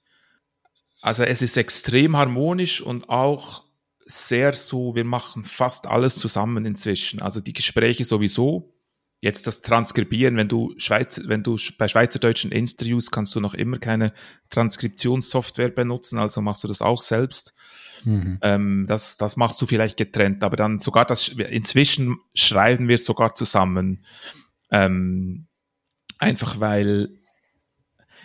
also 1.01 1.24
es 1.24 1.41
ist 1.41 1.57
extrem 1.57 2.15
harmonisch 2.15 2.81
und 2.81 3.10
auch 3.10 3.63
sehr 4.05 4.53
so, 4.53 4.95
wir 4.95 5.05
machen 5.05 5.43
fast 5.43 5.88
alles 5.88 6.15
zusammen 6.15 6.65
inzwischen. 6.65 7.22
Also 7.22 7.39
die 7.39 7.53
Gespräche 7.53 8.05
sowieso. 8.05 8.74
Jetzt 9.23 9.47
das 9.47 9.61
Transkribieren, 9.61 10.35
wenn 10.35 10.49
du 10.49 10.73
Schweiz, 10.75 11.21
wenn 11.23 11.43
du 11.43 11.57
bei 11.77 11.87
schweizerdeutschen 11.87 12.51
Interviews 12.51 13.09
kannst 13.09 13.33
du 13.33 13.39
noch 13.39 13.53
immer 13.53 13.79
keine 13.79 14.11
Transkriptionssoftware 14.49 15.69
benutzen, 15.69 16.19
also 16.19 16.41
machst 16.41 16.61
du 16.65 16.67
das 16.67 16.81
auch 16.81 17.01
selbst. 17.01 17.53
Mhm. 18.03 18.39
Ähm, 18.41 18.85
das, 18.85 19.15
das 19.15 19.37
machst 19.37 19.61
du 19.61 19.65
vielleicht 19.65 19.95
getrennt, 19.95 20.43
aber 20.43 20.57
dann 20.57 20.79
sogar 20.79 21.05
das, 21.05 21.29
inzwischen 21.29 22.17
schreiben 22.33 22.89
wir 22.89 22.95
es 22.95 23.05
sogar 23.05 23.33
zusammen. 23.33 24.03
Ähm, 24.71 25.47
einfach 26.19 26.59
weil, 26.59 27.07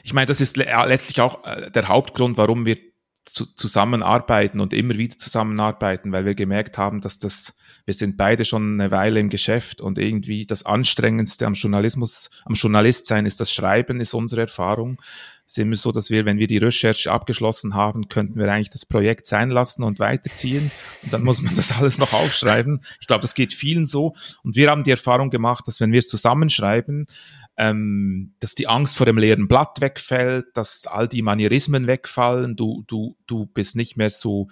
ich 0.02 0.14
meine, 0.14 0.26
das 0.26 0.40
ist 0.40 0.56
letztlich 0.56 1.20
auch 1.20 1.44
äh, 1.44 1.70
der 1.70 1.86
Hauptgrund, 1.86 2.38
warum 2.38 2.66
wir 2.66 2.76
zu, 3.24 3.46
zusammenarbeiten 3.54 4.60
und 4.60 4.72
immer 4.72 4.94
wieder 4.96 5.16
zusammenarbeiten, 5.16 6.12
weil 6.12 6.24
wir 6.24 6.34
gemerkt 6.34 6.78
haben, 6.78 7.00
dass 7.00 7.18
das, 7.18 7.56
wir 7.84 7.94
sind 7.94 8.16
beide 8.16 8.44
schon 8.44 8.80
eine 8.80 8.90
Weile 8.90 9.20
im 9.20 9.28
Geschäft 9.28 9.80
und 9.80 9.98
irgendwie 9.98 10.46
das 10.46 10.64
Anstrengendste 10.64 11.46
am 11.46 11.54
Journalismus, 11.54 12.30
am 12.44 12.54
Journalist 12.54 13.06
sein 13.06 13.26
ist 13.26 13.40
das 13.40 13.52
Schreiben, 13.52 14.00
ist 14.00 14.14
unsere 14.14 14.42
Erfahrung. 14.42 15.00
Ist 15.48 15.56
immer 15.56 15.76
so, 15.76 15.92
dass 15.92 16.10
wir, 16.10 16.26
wenn 16.26 16.36
wir 16.36 16.46
die 16.46 16.58
Recherche 16.58 17.10
abgeschlossen 17.10 17.72
haben, 17.72 18.08
könnten 18.08 18.38
wir 18.38 18.52
eigentlich 18.52 18.68
das 18.68 18.84
Projekt 18.84 19.26
sein 19.26 19.48
lassen 19.48 19.82
und 19.82 19.98
weiterziehen. 19.98 20.70
Und 21.02 21.10
dann 21.10 21.24
muss 21.24 21.40
man 21.40 21.54
das 21.54 21.72
alles 21.72 21.96
noch 21.96 22.12
aufschreiben. 22.12 22.84
Ich 23.00 23.06
glaube, 23.06 23.22
das 23.22 23.34
geht 23.34 23.54
vielen 23.54 23.86
so. 23.86 24.14
Und 24.44 24.56
wir 24.56 24.68
haben 24.68 24.84
die 24.84 24.90
Erfahrung 24.90 25.30
gemacht, 25.30 25.66
dass 25.66 25.80
wenn 25.80 25.90
wir 25.90 26.00
es 26.00 26.08
zusammenschreiben, 26.08 27.06
ähm, 27.56 28.34
dass 28.40 28.56
die 28.56 28.68
Angst 28.68 28.98
vor 28.98 29.06
dem 29.06 29.16
leeren 29.16 29.48
Blatt 29.48 29.80
wegfällt, 29.80 30.48
dass 30.52 30.86
all 30.86 31.08
die 31.08 31.22
Manierismen 31.22 31.86
wegfallen, 31.86 32.54
du, 32.54 32.84
du, 32.86 33.16
du 33.26 33.46
bist 33.46 33.74
nicht 33.74 33.96
mehr 33.96 34.10
so 34.10 34.48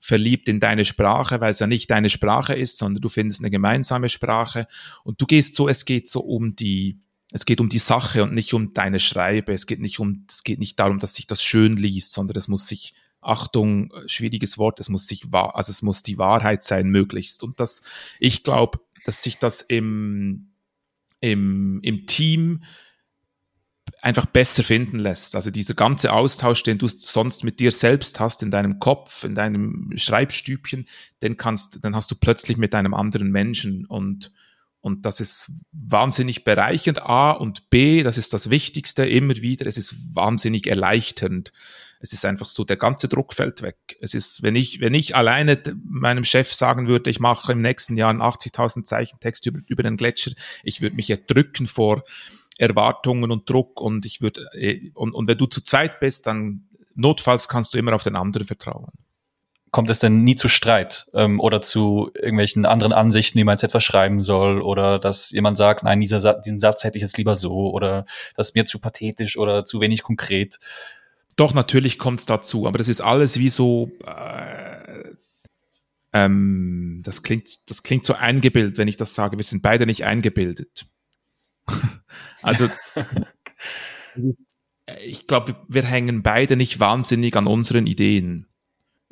verliebt 0.00 0.48
in 0.48 0.58
deine 0.58 0.84
Sprache, 0.84 1.40
weil 1.40 1.52
es 1.52 1.60
ja 1.60 1.68
nicht 1.68 1.88
deine 1.88 2.10
Sprache 2.10 2.54
ist, 2.54 2.78
sondern 2.78 3.00
du 3.00 3.08
findest 3.08 3.42
eine 3.42 3.50
gemeinsame 3.52 4.08
Sprache 4.08 4.66
und 5.04 5.20
du 5.20 5.26
gehst 5.26 5.54
so, 5.54 5.68
es 5.68 5.84
geht 5.84 6.08
so 6.08 6.18
um 6.18 6.56
die, 6.56 6.98
es 7.32 7.44
geht 7.44 7.60
um 7.60 7.68
die 7.68 7.78
Sache 7.78 8.22
und 8.22 8.34
nicht 8.34 8.54
um 8.54 8.74
deine 8.74 9.00
Schreibe, 9.00 9.52
es 9.52 9.66
geht 9.66 9.80
nicht 9.80 9.98
um, 9.98 10.24
es 10.28 10.44
geht 10.44 10.58
nicht 10.58 10.78
darum, 10.78 10.98
dass 10.98 11.14
sich 11.14 11.26
das 11.26 11.42
schön 11.42 11.76
liest, 11.76 12.12
sondern 12.12 12.36
es 12.36 12.48
muss 12.48 12.68
sich 12.68 12.94
Achtung, 13.20 13.92
schwieriges 14.06 14.58
Wort, 14.58 14.80
es 14.80 14.88
muss 14.88 15.06
sich 15.06 15.32
wahr, 15.32 15.56
also 15.56 15.70
es 15.70 15.80
muss 15.82 16.02
die 16.02 16.18
Wahrheit 16.18 16.64
sein, 16.64 16.88
möglichst. 16.88 17.42
Und 17.42 17.60
das, 17.60 17.82
ich 18.18 18.42
glaube, 18.42 18.80
dass 19.04 19.22
sich 19.22 19.38
das 19.38 19.62
im, 19.62 20.50
im, 21.20 21.80
im 21.82 22.06
Team 22.06 22.62
einfach 24.00 24.26
besser 24.26 24.64
finden 24.64 24.98
lässt. 24.98 25.36
Also 25.36 25.50
dieser 25.50 25.74
ganze 25.74 26.12
Austausch, 26.12 26.64
den 26.64 26.78
du 26.78 26.88
sonst 26.88 27.44
mit 27.44 27.60
dir 27.60 27.70
selbst 27.70 28.18
hast, 28.18 28.42
in 28.42 28.50
deinem 28.50 28.80
Kopf, 28.80 29.22
in 29.22 29.36
deinem 29.36 29.92
Schreibstübchen, 29.94 30.86
den 31.22 31.36
kannst, 31.36 31.78
dann 31.82 31.94
hast 31.94 32.10
du 32.10 32.16
plötzlich 32.16 32.56
mit 32.56 32.74
einem 32.74 32.94
anderen 32.94 33.30
Menschen 33.30 33.86
und 33.86 34.32
und 34.82 35.06
das 35.06 35.20
ist 35.20 35.52
wahnsinnig 35.70 36.42
bereichernd, 36.42 37.00
A 37.00 37.30
und 37.30 37.70
B, 37.70 38.02
das 38.02 38.18
ist 38.18 38.34
das 38.34 38.50
Wichtigste 38.50 39.06
immer 39.06 39.36
wieder, 39.36 39.66
es 39.66 39.78
ist 39.78 39.94
wahnsinnig 40.14 40.66
erleichternd. 40.66 41.52
Es 42.00 42.12
ist 42.12 42.24
einfach 42.24 42.48
so, 42.48 42.64
der 42.64 42.76
ganze 42.76 43.06
Druck 43.06 43.32
fällt 43.32 43.62
weg. 43.62 43.76
Es 44.00 44.12
ist, 44.12 44.42
wenn 44.42 44.56
ich, 44.56 44.80
wenn 44.80 44.92
ich 44.92 45.14
alleine 45.14 45.62
meinem 45.84 46.24
Chef 46.24 46.52
sagen 46.52 46.88
würde, 46.88 47.10
ich 47.10 47.20
mache 47.20 47.52
im 47.52 47.60
nächsten 47.60 47.96
Jahr 47.96 48.10
einen 48.10 48.22
80.000 48.22 48.82
Zeichen 48.82 49.20
Text 49.20 49.46
über, 49.46 49.60
über 49.68 49.84
den 49.84 49.96
Gletscher, 49.96 50.32
ich 50.64 50.80
würde 50.80 50.96
mich 50.96 51.08
erdrücken 51.08 51.68
vor 51.68 52.02
Erwartungen 52.58 53.30
und 53.30 53.48
Druck 53.48 53.80
und 53.80 54.04
ich 54.04 54.20
würde, 54.20 54.48
äh, 54.54 54.90
und, 54.94 55.12
und 55.12 55.28
wenn 55.28 55.38
du 55.38 55.46
zu 55.46 55.60
zweit 55.60 56.00
bist, 56.00 56.26
dann 56.26 56.68
notfalls 56.96 57.46
kannst 57.46 57.72
du 57.72 57.78
immer 57.78 57.94
auf 57.94 58.02
den 58.02 58.16
anderen 58.16 58.48
vertrauen 58.48 58.90
kommt 59.72 59.88
es 59.88 59.98
denn 59.98 60.22
nie 60.22 60.36
zu 60.36 60.48
Streit 60.48 61.06
ähm, 61.14 61.40
oder 61.40 61.62
zu 61.62 62.10
irgendwelchen 62.14 62.66
anderen 62.66 62.92
Ansichten, 62.92 63.38
wie 63.38 63.44
man 63.44 63.54
jetzt 63.54 63.64
etwas 63.64 63.82
schreiben 63.82 64.20
soll 64.20 64.60
oder 64.60 64.98
dass 64.98 65.30
jemand 65.30 65.56
sagt, 65.56 65.82
nein, 65.82 65.98
dieser 65.98 66.20
Sa 66.20 66.34
diesen 66.34 66.60
Satz 66.60 66.84
hätte 66.84 66.98
ich 66.98 67.02
jetzt 67.02 67.16
lieber 67.16 67.34
so 67.34 67.70
oder 67.70 68.04
das 68.36 68.48
ist 68.50 68.54
mir 68.54 68.66
zu 68.66 68.78
pathetisch 68.78 69.38
oder 69.38 69.64
zu 69.64 69.80
wenig 69.80 70.02
konkret. 70.02 70.60
Doch, 71.36 71.54
natürlich 71.54 71.98
kommt 71.98 72.20
es 72.20 72.26
dazu, 72.26 72.66
aber 72.66 72.76
das 72.76 72.88
ist 72.88 73.00
alles 73.00 73.38
wie 73.38 73.48
so, 73.48 73.90
äh, 74.06 75.14
ähm, 76.12 77.00
das, 77.02 77.22
klingt, 77.22 77.70
das 77.70 77.82
klingt 77.82 78.04
so 78.04 78.12
eingebildet, 78.12 78.76
wenn 78.76 78.88
ich 78.88 78.98
das 78.98 79.14
sage. 79.14 79.38
Wir 79.38 79.44
sind 79.44 79.62
beide 79.62 79.86
nicht 79.86 80.04
eingebildet. 80.04 80.84
also, 82.42 82.68
ich 85.02 85.26
glaube, 85.26 85.56
wir 85.66 85.84
hängen 85.84 86.22
beide 86.22 86.56
nicht 86.56 86.78
wahnsinnig 86.78 87.34
an 87.36 87.46
unseren 87.46 87.86
Ideen. 87.86 88.51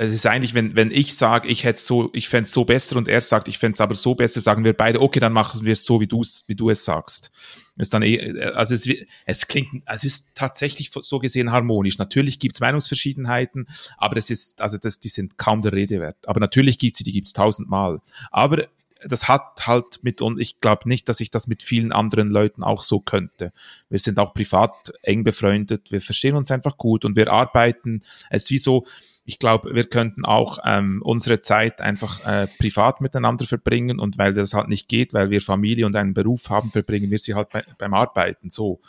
Es 0.03 0.15
ist 0.15 0.27
eigentlich, 0.27 0.55
wenn, 0.55 0.75
wenn 0.77 0.91
ich 0.91 1.15
sage, 1.15 1.47
ich 1.49 1.65
hätte 1.65 1.79
so, 1.79 2.09
ich 2.15 2.31
fände 2.31 2.45
es 2.45 2.53
so 2.53 2.65
besser 2.65 2.97
und 2.97 3.07
er 3.07 3.21
sagt, 3.21 3.49
ich 3.49 3.59
fände 3.59 3.75
es 3.75 3.83
aber 3.83 3.95
so 3.95 4.15
besser, 4.15 4.41
sagen 4.41 4.65
wir 4.65 4.73
beide, 4.73 4.99
okay, 4.99 5.21
dann 5.21 5.35
machen 5.35 5.67
wir 5.67 5.75
es 5.75 5.85
so, 5.85 6.01
wie 6.01 6.07
du 6.07 6.23
es, 6.23 6.43
wie 6.47 6.55
du 6.55 6.71
es 6.71 6.87
sagst. 6.87 7.31
Ist 7.77 7.93
dann 7.93 8.03
eh, 8.03 8.41
also 8.55 8.75
es, 8.75 8.89
es 9.27 9.47
klingt, 9.47 9.83
es 9.85 10.05
ist 10.05 10.31
tatsächlich 10.35 10.91
so 10.91 11.19
gesehen 11.19 11.53
harmonisch. 11.53 11.99
Natürlich 11.99 12.39
gibt 12.39 12.57
es 12.57 12.61
Meinungsverschiedenheiten, 12.63 13.67
aber 13.99 14.17
es 14.17 14.31
ist, 14.31 14.63
also 14.63 14.79
das, 14.79 15.01
die 15.01 15.11
sind 15.11 15.37
kaum 15.37 15.61
der 15.61 15.75
Rede 15.75 16.01
wert. 16.01 16.17
Aber 16.27 16.41
natürlich 16.41 16.79
gibt 16.79 16.97
sie, 16.97 17.05
die 17.05 17.13
gibt 17.13 17.27
es 17.27 17.35
tausendmal. 17.35 18.01
Aber 18.31 18.69
das 19.05 19.29
hat 19.29 19.67
halt 19.67 20.03
mit, 20.03 20.23
und 20.23 20.41
ich 20.41 20.61
glaube 20.61 20.89
nicht, 20.89 21.11
dass 21.11 21.21
ich 21.21 21.31
das 21.31 21.47
mit 21.47 21.63
vielen 21.63 21.93
anderen 21.93 22.31
Leuten 22.31 22.63
auch 22.63 22.83
so 22.83 23.01
könnte. 23.01 23.53
Wir 23.91 23.99
sind 23.99 24.19
auch 24.19 24.33
privat 24.33 24.95
eng 25.03 25.25
befreundet, 25.25 25.93
wir 25.93 26.01
verstehen 26.01 26.37
uns 26.37 26.51
einfach 26.51 26.79
gut 26.79 27.05
und 27.05 27.17
wir 27.17 27.31
arbeiten. 27.31 28.01
Es 28.31 28.45
ist 28.45 28.51
wie 28.51 28.59
so, 28.59 28.87
ich 29.31 29.39
glaube, 29.39 29.77
wir 29.77 29.85
könnten 29.85 30.25
auch 30.25 30.59
ähm, 30.65 31.03
unsere 31.05 31.41
Zeit 31.41 31.81
einfach 31.81 32.27
äh, 32.27 32.49
privat 32.59 33.01
miteinander 33.01 33.47
verbringen 33.47 34.01
und 34.01 34.19
weil 34.19 34.35
das 34.35 34.55
halt 34.55 34.67
nicht 34.67 34.89
geht, 34.89 35.15
weil 35.15 35.31
wir 35.31 35.41
Familie 35.41 35.87
und 35.87 35.95
einen 35.95 36.15
Beruf 36.15 36.51
haben, 36.51 36.73
verbringen 36.73 37.13
wir 37.13 37.19
sie 37.21 37.37
halt 37.37 37.51
bei, 37.51 37.63
beim 37.79 37.95
Arbeiten 37.95 38.51
so. 38.51 38.81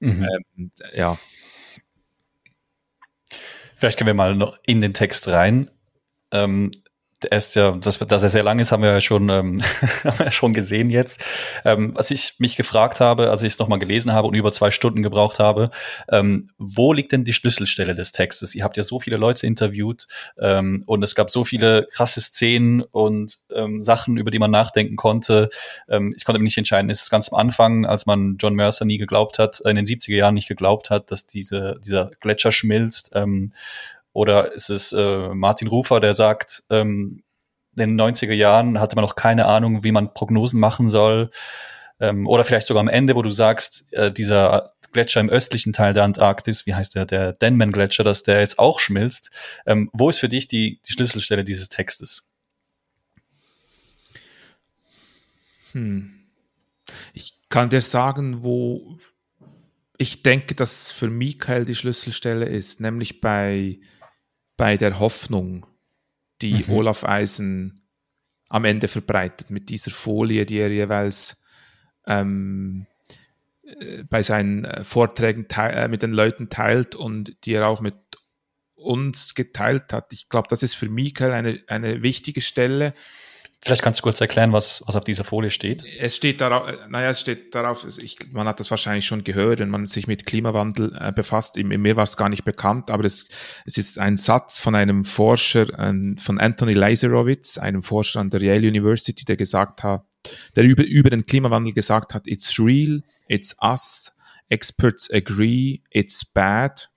Mhm. 0.00 0.26
Ähm, 0.56 0.70
ja. 0.96 1.16
Vielleicht 3.76 3.96
können 3.96 4.08
wir 4.08 4.14
mal 4.14 4.34
noch 4.34 4.58
in 4.66 4.80
den 4.80 4.94
Text 4.94 5.28
rein. 5.28 5.70
Ähm, 6.32 6.72
er 7.24 7.38
ist 7.38 7.54
ja, 7.54 7.72
dass, 7.72 7.98
dass 7.98 8.22
er 8.22 8.28
sehr 8.28 8.42
lang 8.42 8.58
ist, 8.58 8.72
haben 8.72 8.82
wir 8.82 8.90
ja 8.90 9.00
schon, 9.00 9.28
ähm, 9.28 9.62
schon 10.30 10.54
gesehen 10.54 10.90
jetzt. 10.90 11.22
Ähm, 11.64 11.92
was 11.94 12.10
ich 12.10 12.34
mich 12.38 12.56
gefragt 12.56 13.00
habe, 13.00 13.30
als 13.30 13.42
ich 13.42 13.54
es 13.54 13.58
nochmal 13.58 13.78
gelesen 13.78 14.12
habe 14.12 14.28
und 14.28 14.34
über 14.34 14.52
zwei 14.52 14.70
Stunden 14.70 15.02
gebraucht 15.02 15.38
habe, 15.38 15.70
ähm, 16.10 16.50
wo 16.58 16.92
liegt 16.92 17.12
denn 17.12 17.24
die 17.24 17.32
Schlüsselstelle 17.32 17.94
des 17.94 18.12
Textes? 18.12 18.54
Ihr 18.54 18.64
habt 18.64 18.76
ja 18.76 18.82
so 18.82 19.00
viele 19.00 19.16
Leute 19.16 19.46
interviewt 19.46 20.06
ähm, 20.38 20.82
und 20.86 21.02
es 21.02 21.14
gab 21.14 21.30
so 21.30 21.44
viele 21.44 21.86
krasse 21.90 22.20
Szenen 22.20 22.82
und 22.82 23.38
ähm, 23.54 23.82
Sachen, 23.82 24.16
über 24.16 24.30
die 24.30 24.38
man 24.38 24.50
nachdenken 24.50 24.96
konnte. 24.96 25.50
Ähm, 25.88 26.14
ich 26.16 26.24
konnte 26.24 26.40
mich 26.40 26.52
nicht 26.52 26.58
entscheiden, 26.58 26.90
ist 26.90 27.02
es 27.02 27.10
ganz 27.10 27.32
am 27.32 27.38
Anfang, 27.38 27.86
als 27.86 28.06
man 28.06 28.36
John 28.38 28.54
Mercer 28.54 28.84
nie 28.84 28.98
geglaubt 28.98 29.38
hat, 29.38 29.60
in 29.60 29.76
den 29.76 29.84
70er 29.84 30.16
Jahren 30.16 30.34
nicht 30.34 30.48
geglaubt 30.48 30.90
hat, 30.90 31.10
dass 31.10 31.26
diese, 31.26 31.80
dieser 31.84 32.10
Gletscher 32.20 32.52
schmilzt, 32.52 33.12
ähm, 33.14 33.52
oder 34.14 34.52
ist 34.52 34.70
es 34.70 34.92
äh, 34.92 35.28
Martin 35.34 35.68
Rufer, 35.68 36.00
der 36.00 36.14
sagt, 36.14 36.62
ähm, 36.70 37.22
in 37.76 37.96
den 37.96 38.00
90er 38.00 38.32
Jahren 38.32 38.80
hatte 38.80 38.94
man 38.94 39.04
noch 39.04 39.16
keine 39.16 39.46
Ahnung, 39.46 39.82
wie 39.82 39.92
man 39.92 40.14
Prognosen 40.14 40.60
machen 40.60 40.88
soll. 40.88 41.30
Ähm, 42.00 42.26
oder 42.28 42.44
vielleicht 42.44 42.68
sogar 42.68 42.80
am 42.80 42.88
Ende, 42.88 43.16
wo 43.16 43.22
du 43.22 43.30
sagst, 43.30 43.92
äh, 43.92 44.12
dieser 44.12 44.72
Gletscher 44.92 45.20
im 45.20 45.28
östlichen 45.28 45.72
Teil 45.72 45.92
der 45.94 46.04
Antarktis, 46.04 46.64
wie 46.64 46.74
heißt 46.74 46.94
der, 46.94 47.06
der 47.06 47.32
Denman-Gletscher, 47.32 48.04
dass 48.04 48.22
der 48.22 48.38
jetzt 48.38 48.60
auch 48.60 48.78
schmilzt. 48.78 49.32
Ähm, 49.66 49.90
wo 49.92 50.08
ist 50.08 50.20
für 50.20 50.28
dich 50.28 50.46
die, 50.46 50.80
die 50.86 50.92
Schlüsselstelle 50.92 51.42
dieses 51.42 51.68
Textes? 51.68 52.28
Hm. 55.72 56.12
Ich 57.12 57.40
kann 57.48 57.68
dir 57.68 57.80
sagen, 57.80 58.44
wo 58.44 58.98
ich 59.98 60.22
denke, 60.22 60.54
dass 60.54 60.92
für 60.92 61.10
Michael 61.10 61.64
die 61.64 61.74
Schlüsselstelle 61.74 62.46
ist, 62.46 62.80
nämlich 62.80 63.20
bei 63.20 63.80
bei 64.56 64.76
der 64.76 64.98
Hoffnung, 64.98 65.66
die 66.42 66.64
mhm. 66.64 66.70
Olaf 66.70 67.04
Eisen 67.04 67.88
am 68.48 68.64
Ende 68.64 68.88
verbreitet 68.88 69.50
mit 69.50 69.68
dieser 69.68 69.90
Folie, 69.90 70.46
die 70.46 70.58
er 70.58 70.70
jeweils 70.70 71.42
ähm, 72.06 72.86
äh, 73.62 74.04
bei 74.04 74.22
seinen 74.22 74.64
äh, 74.64 74.84
Vorträgen 74.84 75.46
äh, 75.50 75.88
mit 75.88 76.02
den 76.02 76.12
Leuten 76.12 76.50
teilt 76.50 76.94
und 76.94 77.36
die 77.44 77.54
er 77.54 77.66
auch 77.66 77.80
mit 77.80 77.96
uns 78.74 79.34
geteilt 79.34 79.92
hat. 79.92 80.12
Ich 80.12 80.28
glaube, 80.28 80.48
das 80.48 80.62
ist 80.62 80.74
für 80.74 80.88
Michael 80.88 81.32
eine, 81.32 81.62
eine 81.68 82.02
wichtige 82.02 82.40
Stelle. 82.40 82.92
Vielleicht 83.64 83.80
kannst 83.80 84.00
du 84.00 84.02
kurz 84.02 84.20
erklären, 84.20 84.52
was, 84.52 84.82
was 84.86 84.94
auf 84.94 85.04
dieser 85.04 85.24
Folie 85.24 85.50
steht. 85.50 85.86
Es 85.98 86.16
steht 86.16 86.42
darauf, 86.42 86.70
naja, 86.90 87.08
es 87.08 87.20
steht 87.20 87.54
darauf, 87.54 87.86
ich, 87.96 88.18
man 88.30 88.46
hat 88.46 88.60
das 88.60 88.70
wahrscheinlich 88.70 89.06
schon 89.06 89.24
gehört, 89.24 89.60
wenn 89.60 89.70
man 89.70 89.86
sich 89.86 90.06
mit 90.06 90.26
Klimawandel 90.26 90.94
äh, 91.00 91.12
befasst. 91.12 91.56
In, 91.56 91.68
mir 91.68 91.96
war 91.96 92.04
es 92.04 92.18
gar 92.18 92.28
nicht 92.28 92.44
bekannt, 92.44 92.90
aber 92.90 93.06
es, 93.06 93.26
es 93.64 93.78
ist 93.78 93.98
ein 93.98 94.18
Satz 94.18 94.60
von 94.60 94.74
einem 94.74 95.06
Forscher, 95.06 95.66
äh, 95.78 95.94
von 96.18 96.38
Anthony 96.38 96.74
Leiserowitz, 96.74 97.56
einem 97.56 97.82
Forscher 97.82 98.20
an 98.20 98.28
der 98.28 98.42
Yale 98.42 98.68
University, 98.68 99.24
der 99.24 99.38
gesagt 99.38 99.82
hat, 99.82 100.04
der 100.56 100.64
über, 100.64 100.84
über 100.84 101.08
den 101.08 101.24
Klimawandel 101.24 101.72
gesagt 101.72 102.12
hat, 102.12 102.26
it's 102.26 102.58
real, 102.58 103.00
it's 103.28 103.56
us, 103.62 104.14
experts 104.50 105.10
agree, 105.10 105.80
it's 105.90 106.22
bad, 106.22 106.90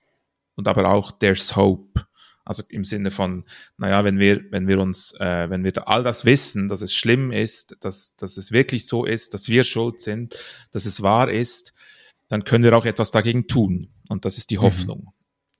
und 0.54 0.68
aber 0.68 0.90
auch 0.90 1.12
there's 1.12 1.56
hope. 1.56 2.04
Also 2.48 2.62
im 2.70 2.82
Sinne 2.82 3.10
von, 3.10 3.44
naja, 3.76 4.04
wenn 4.04 4.18
wir, 4.18 4.40
wenn 4.50 4.66
wir 4.66 4.78
uns, 4.78 5.12
äh, 5.20 5.50
wenn 5.50 5.64
wir 5.64 5.86
all 5.86 6.02
das 6.02 6.24
wissen, 6.24 6.68
dass 6.68 6.80
es 6.80 6.94
schlimm 6.94 7.30
ist, 7.30 7.76
dass, 7.80 8.16
dass 8.16 8.38
es 8.38 8.52
wirklich 8.52 8.86
so 8.86 9.04
ist, 9.04 9.34
dass 9.34 9.50
wir 9.50 9.64
schuld 9.64 10.00
sind, 10.00 10.34
dass 10.72 10.86
es 10.86 11.02
wahr 11.02 11.30
ist, 11.30 11.74
dann 12.28 12.44
können 12.44 12.64
wir 12.64 12.74
auch 12.74 12.86
etwas 12.86 13.10
dagegen 13.10 13.48
tun. 13.48 13.90
Und 14.08 14.24
das 14.24 14.38
ist 14.38 14.48
die 14.48 14.56
mhm. 14.56 14.62
Hoffnung. 14.62 14.98
Mhm. 15.00 15.12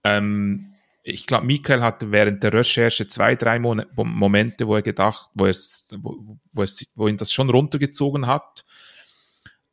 Ähm, 0.04 0.74
ich 1.02 1.26
glaube, 1.26 1.44
Michael 1.44 1.82
hatte 1.82 2.10
während 2.10 2.42
der 2.42 2.54
Recherche 2.54 3.06
zwei, 3.06 3.34
drei 3.34 3.58
Mon 3.58 3.84
Momente, 3.94 4.66
wo 4.66 4.74
er 4.74 4.82
gedacht, 4.82 5.30
wo, 5.34 5.44
es, 5.44 5.88
wo, 5.98 6.16
wo, 6.52 6.64
wo 6.94 7.08
ihn 7.08 7.18
das 7.18 7.32
schon 7.32 7.50
runtergezogen 7.50 8.26
hat. 8.26 8.64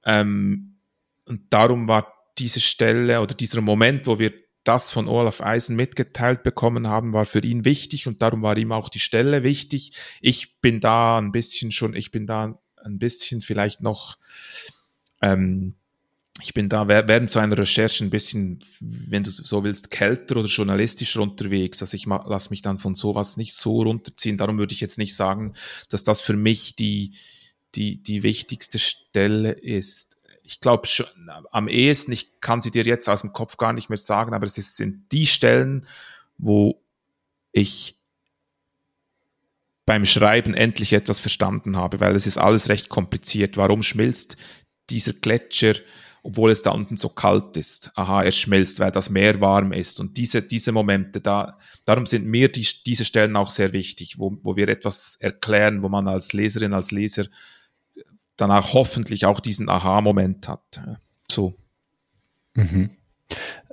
Ähm, 0.03 0.79
und 1.25 1.53
darum 1.53 1.87
war 1.87 2.13
diese 2.37 2.59
Stelle 2.59 3.21
oder 3.21 3.35
dieser 3.35 3.61
Moment, 3.61 4.05
wo 4.05 4.19
wir 4.19 4.33
das 4.65 4.91
von 4.91 5.07
Olaf 5.07 5.41
Eisen 5.41 5.75
mitgeteilt 5.75 6.43
bekommen 6.43 6.87
haben, 6.87 7.13
war 7.13 7.25
für 7.25 7.39
ihn 7.39 7.63
wichtig 7.65 8.07
und 8.07 8.21
darum 8.21 8.41
war 8.41 8.57
ihm 8.57 8.71
auch 8.71 8.89
die 8.89 8.99
Stelle 8.99 9.43
wichtig. 9.43 9.93
Ich 10.19 10.59
bin 10.59 10.81
da 10.81 11.19
ein 11.19 11.31
bisschen 11.31 11.71
schon, 11.71 11.95
ich 11.95 12.11
bin 12.11 12.27
da 12.27 12.59
ein 12.83 12.99
bisschen 12.99 13.41
vielleicht 13.41 13.81
noch, 13.81 14.17
ähm, 15.21 15.75
ich 16.41 16.53
bin 16.53 16.67
da 16.67 16.87
während 16.87 17.29
so 17.29 17.39
einer 17.39 17.57
Recherche 17.57 18.03
ein 18.03 18.09
bisschen, 18.09 18.59
wenn 18.81 19.23
du 19.23 19.31
so 19.31 19.63
willst, 19.63 19.89
kälter 19.89 20.37
oder 20.37 20.47
journalistischer 20.47 21.21
unterwegs. 21.21 21.81
Also 21.81 21.95
ich 21.95 22.05
lasse 22.05 22.49
mich 22.49 22.61
dann 22.61 22.77
von 22.77 22.93
sowas 22.93 23.37
nicht 23.37 23.53
so 23.53 23.83
runterziehen. 23.83 24.37
Darum 24.37 24.57
würde 24.57 24.73
ich 24.73 24.81
jetzt 24.81 24.97
nicht 24.97 25.15
sagen, 25.15 25.53
dass 25.89 26.03
das 26.03 26.21
für 26.21 26.35
mich 26.35 26.75
die, 26.75 27.15
die, 27.75 28.03
die 28.03 28.23
wichtigste 28.23 28.79
Stelle 28.79 29.51
ist 29.51 30.17
ich 30.45 30.59
glaube 30.59 30.87
am 31.51 31.67
ehesten, 31.67 32.11
ich 32.11 32.39
kann 32.39 32.61
sie 32.61 32.71
dir 32.71 32.83
jetzt 32.83 33.09
aus 33.09 33.21
dem 33.21 33.33
Kopf 33.33 33.57
gar 33.57 33.73
nicht 33.73 33.89
mehr 33.89 33.97
sagen, 33.97 34.33
aber 34.33 34.45
es 34.45 34.55
sind 34.55 35.11
die 35.11 35.25
Stellen, 35.25 35.85
wo 36.37 36.81
ich 37.51 37.97
beim 39.85 40.05
Schreiben 40.05 40.53
endlich 40.53 40.93
etwas 40.93 41.19
verstanden 41.19 41.77
habe, 41.77 41.99
weil 41.99 42.15
es 42.15 42.27
ist 42.27 42.37
alles 42.37 42.69
recht 42.69 42.89
kompliziert. 42.89 43.57
Warum 43.57 43.83
schmilzt 43.83 44.35
dieser 44.89 45.13
Gletscher, 45.13 45.75
obwohl 46.23 46.51
es 46.51 46.63
da 46.63 46.71
unten 46.71 46.97
so 46.97 47.09
kalt 47.09 47.55
ist? 47.55 47.91
Aha, 47.95 48.23
er 48.23 48.31
schmilzt, 48.31 48.79
weil 48.79 48.91
das 48.91 49.09
Meer 49.09 49.41
warm 49.41 49.71
ist. 49.71 49.99
Und 49.99 50.17
diese, 50.17 50.41
diese 50.41 50.71
Momente, 50.71 51.21
da, 51.21 51.57
darum 51.85 52.07
sind 52.07 52.25
mir 52.25 52.51
die, 52.51 52.67
diese 52.85 53.05
Stellen 53.05 53.35
auch 53.35 53.51
sehr 53.51 53.73
wichtig, 53.73 54.17
wo, 54.17 54.37
wo 54.41 54.55
wir 54.55 54.67
etwas 54.69 55.17
erklären, 55.19 55.83
wo 55.83 55.89
man 55.89 56.07
als 56.07 56.33
Leserin, 56.33 56.73
als 56.73 56.91
Leser 56.91 57.27
danach 58.37 58.73
hoffentlich 58.73 59.25
auch 59.25 59.39
diesen 59.39 59.69
Aha-Moment 59.69 60.47
hat. 60.47 60.81
So. 61.29 61.55
Mhm. 62.53 62.91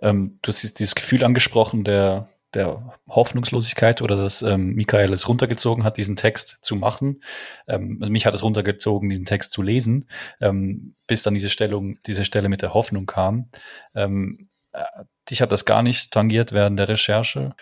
Ähm, 0.00 0.38
du 0.42 0.48
hast 0.48 0.78
dieses 0.78 0.94
Gefühl 0.94 1.24
angesprochen 1.24 1.84
der, 1.84 2.28
der 2.54 2.98
Hoffnungslosigkeit 3.08 4.02
oder 4.02 4.16
dass 4.16 4.42
ähm, 4.42 4.74
Michael 4.74 5.12
es 5.12 5.28
runtergezogen 5.28 5.84
hat, 5.84 5.96
diesen 5.96 6.16
Text 6.16 6.58
zu 6.62 6.76
machen. 6.76 7.22
Ähm, 7.68 7.98
also 8.00 8.10
mich 8.10 8.26
hat 8.26 8.34
es 8.34 8.42
runtergezogen, 8.42 9.08
diesen 9.08 9.24
Text 9.24 9.52
zu 9.52 9.62
lesen, 9.62 10.08
ähm, 10.40 10.94
bis 11.06 11.22
dann 11.22 11.34
diese 11.34 11.50
Stellung, 11.50 11.98
diese 12.06 12.24
Stelle 12.24 12.48
mit 12.48 12.62
der 12.62 12.74
Hoffnung 12.74 13.06
kam. 13.06 13.50
Ähm, 13.94 14.48
äh, 14.72 14.82
dich 15.30 15.42
hat 15.42 15.52
das 15.52 15.64
gar 15.64 15.82
nicht 15.82 16.12
tangiert 16.12 16.52
während 16.52 16.78
der 16.78 16.88
Recherche? 16.88 17.54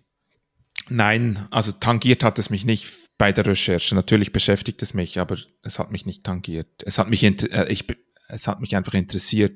Nein, 0.89 1.47
also 1.51 1.73
tangiert 1.73 2.25
hat 2.25 2.39
es 2.39 2.51
mich 2.51 2.65
nicht 2.65 2.87
bei 3.21 3.33
der 3.33 3.45
Recherche. 3.45 3.95
Natürlich 3.95 4.33
beschäftigt 4.33 4.81
es 4.81 4.95
mich, 4.95 5.19
aber 5.19 5.37
es 5.63 5.79
hat 5.79 5.93
mich 5.93 6.07
nicht 6.07 6.25
tangiert. 6.25 6.83
Es 6.87 6.99
hat 6.99 7.11
mich, 7.11 7.23
äh, 7.23 7.67
ich, 7.69 7.85
es 8.29 8.49
hat 8.49 8.63
mich 8.63 8.75
einfach 8.75 8.95
interessiert. 8.95 9.53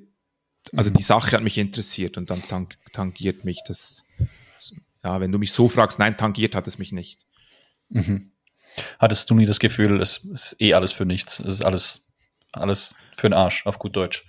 Also 0.77 0.90
mhm. 0.90 0.94
die 0.94 1.03
Sache 1.03 1.33
hat 1.33 1.42
mich 1.42 1.57
interessiert 1.57 2.18
und 2.18 2.29
dann 2.29 2.46
tang 2.46 2.68
tangiert 2.92 3.46
mich 3.46 3.62
das. 3.66 4.05
Ja, 5.03 5.18
wenn 5.20 5.33
du 5.33 5.38
mich 5.38 5.53
so 5.53 5.70
fragst, 5.70 5.98
nein, 5.98 6.18
tangiert 6.18 6.55
hat 6.55 6.68
es 6.68 6.77
mich 6.77 6.92
nicht. 6.92 7.24
Mhm. 7.88 8.33
Hattest 8.98 9.31
du 9.31 9.35
nie 9.35 9.46
das 9.46 9.61
Gefühl, 9.61 9.98
es 10.03 10.18
ist 10.18 10.57
eh 10.61 10.74
alles 10.74 10.92
für 10.92 11.07
nichts, 11.07 11.38
es 11.38 11.55
ist 11.55 11.64
alles, 11.64 12.12
alles 12.53 12.94
für 13.16 13.31
den 13.31 13.35
Arsch, 13.35 13.64
auf 13.64 13.79
gut 13.79 13.96
Deutsch? 13.96 14.27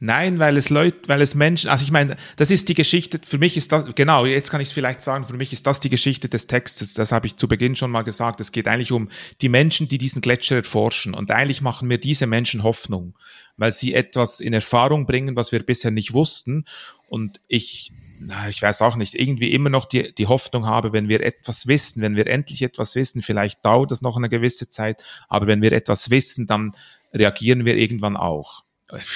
Nein, 0.00 0.38
weil 0.38 0.56
es 0.56 0.70
Leute, 0.70 1.08
weil 1.08 1.22
es 1.22 1.34
Menschen, 1.34 1.70
also 1.70 1.84
ich 1.84 1.92
meine, 1.92 2.16
das 2.36 2.50
ist 2.50 2.68
die 2.68 2.74
Geschichte, 2.74 3.20
für 3.22 3.38
mich 3.38 3.56
ist 3.56 3.70
das, 3.70 3.94
genau, 3.94 4.26
jetzt 4.26 4.50
kann 4.50 4.60
ich 4.60 4.68
es 4.68 4.72
vielleicht 4.72 5.00
sagen, 5.00 5.24
für 5.24 5.36
mich 5.36 5.52
ist 5.52 5.66
das 5.66 5.80
die 5.80 5.88
Geschichte 5.88 6.28
des 6.28 6.46
Textes, 6.46 6.94
das 6.94 7.12
habe 7.12 7.26
ich 7.26 7.36
zu 7.36 7.46
Beginn 7.46 7.76
schon 7.76 7.90
mal 7.90 8.02
gesagt, 8.02 8.40
es 8.40 8.50
geht 8.50 8.66
eigentlich 8.66 8.92
um 8.92 9.08
die 9.40 9.48
Menschen, 9.48 9.88
die 9.88 9.98
diesen 9.98 10.20
Gletscher 10.20 10.56
erforschen. 10.56 11.14
Und 11.14 11.30
eigentlich 11.30 11.62
machen 11.62 11.88
mir 11.88 11.98
diese 11.98 12.26
Menschen 12.26 12.64
Hoffnung, 12.64 13.14
weil 13.56 13.72
sie 13.72 13.94
etwas 13.94 14.40
in 14.40 14.52
Erfahrung 14.52 15.06
bringen, 15.06 15.36
was 15.36 15.52
wir 15.52 15.62
bisher 15.62 15.92
nicht 15.92 16.12
wussten. 16.12 16.64
Und 17.08 17.40
ich, 17.46 17.92
na, 18.18 18.48
ich 18.48 18.60
weiß 18.60 18.82
auch 18.82 18.96
nicht, 18.96 19.14
irgendwie 19.14 19.52
immer 19.52 19.70
noch 19.70 19.84
die, 19.84 20.12
die 20.12 20.26
Hoffnung 20.26 20.66
habe, 20.66 20.92
wenn 20.92 21.08
wir 21.08 21.20
etwas 21.20 21.68
wissen, 21.68 22.02
wenn 22.02 22.16
wir 22.16 22.26
endlich 22.26 22.62
etwas 22.62 22.96
wissen, 22.96 23.22
vielleicht 23.22 23.64
dauert 23.64 23.92
das 23.92 24.02
noch 24.02 24.16
eine 24.16 24.28
gewisse 24.28 24.68
Zeit, 24.68 25.04
aber 25.28 25.46
wenn 25.46 25.62
wir 25.62 25.72
etwas 25.72 26.10
wissen, 26.10 26.48
dann 26.48 26.74
reagieren 27.12 27.64
wir 27.64 27.76
irgendwann 27.76 28.16
auch 28.16 28.63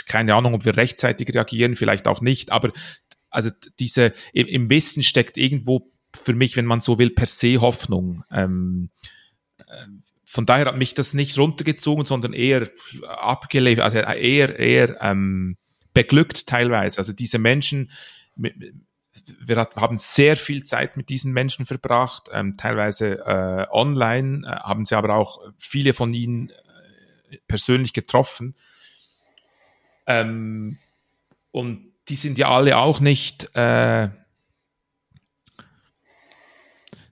keine 0.07 0.35
Ahnung, 0.35 0.55
ob 0.55 0.65
wir 0.65 0.77
rechtzeitig 0.77 1.35
reagieren, 1.35 1.77
vielleicht 1.77 2.07
auch 2.07 2.21
nicht, 2.21 2.53
aber 2.53 2.73
also 3.31 3.51
diese 3.79 4.13
im, 4.33 4.71
Wissen 4.71 5.03
steckt 5.03 5.37
irgendwo 5.37 5.91
für 6.15 6.35
mich, 6.35 6.57
wenn 6.57 6.65
man 6.67 6.81
so 6.81 6.99
will, 6.99 7.11
per 7.11 7.27
se 7.27 7.61
Hoffnung. 7.61 8.25
Ähm, 8.31 8.91
äh, 9.59 9.87
von 10.25 10.45
daher 10.45 10.67
hat 10.67 10.79
mich 10.79 10.95
das 10.95 11.15
nicht 11.15 11.39
runtergezogen, 11.39 12.05
sondern 12.05 12.33
eher 12.33 12.69
abgelebt, 13.07 13.81
also 13.81 13.99
eher, 13.99 14.59
eher 14.59 14.99
ähm, 15.01 15.57
beglückt 15.95 16.47
teilweise. 16.47 16.99
Also 16.99 17.13
diese 17.13 17.39
Menschen, 17.39 17.91
wir 18.37 19.57
haben 19.77 19.99
sehr 19.99 20.37
viel 20.37 20.65
Zeit 20.65 20.97
mit 20.97 21.09
diesen 21.09 21.33
Menschen 21.33 21.67
verbracht, 21.67 22.29
ähm, 22.33 22.57
teilweise 22.57 23.19
äh, 23.25 23.67
online, 23.71 24.47
äh, 24.47 24.51
haben 24.51 24.85
sie 24.85 24.97
aber 24.97 25.15
auch 25.15 25.41
viele 25.57 25.93
von 25.93 26.15
ihnen 26.15 26.51
äh, 27.31 27.39
persönlich 27.49 27.93
getroffen. 27.93 28.55
Ähm, 30.09 30.79
und 31.53 31.93
die 32.09 32.17
sind 32.17 32.39
ja 32.39 32.51
alle 32.51 32.79
auch 32.79 32.99
nicht, 32.99 33.51
äh, 33.55 34.09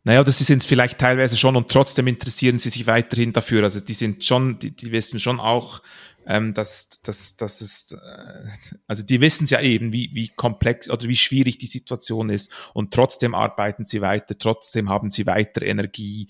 naja, 0.02 0.24
das 0.24 0.38
sind 0.38 0.64
vielleicht 0.64 0.98
teilweise 0.98 1.36
schon 1.36 1.56
und 1.56 1.68
trotzdem 1.70 2.06
interessieren 2.06 2.58
sie 2.58 2.70
sich 2.70 2.86
weiterhin 2.86 3.32
dafür. 3.32 3.64
Also 3.64 3.80
die 3.80 3.92
sind 3.92 4.24
schon, 4.24 4.58
die, 4.58 4.70
die 4.70 4.92
wissen 4.92 5.20
schon 5.20 5.40
auch, 5.40 5.82
ähm, 6.26 6.54
dass, 6.54 7.02
dass, 7.02 7.36
dass 7.36 7.60
es, 7.60 7.92
äh, 7.92 8.70
also 8.86 9.02
die 9.02 9.20
wissen 9.20 9.44
es 9.44 9.50
ja 9.50 9.60
eben, 9.60 9.92
wie, 9.92 10.10
wie 10.14 10.28
komplex 10.28 10.88
oder 10.88 11.06
wie 11.06 11.16
schwierig 11.16 11.58
die 11.58 11.66
Situation 11.66 12.30
ist 12.30 12.50
und 12.72 12.94
trotzdem 12.94 13.34
arbeiten 13.34 13.84
sie 13.84 14.00
weiter, 14.00 14.38
trotzdem 14.38 14.88
haben 14.88 15.10
sie 15.10 15.26
weiter 15.26 15.62
Energie. 15.62 16.28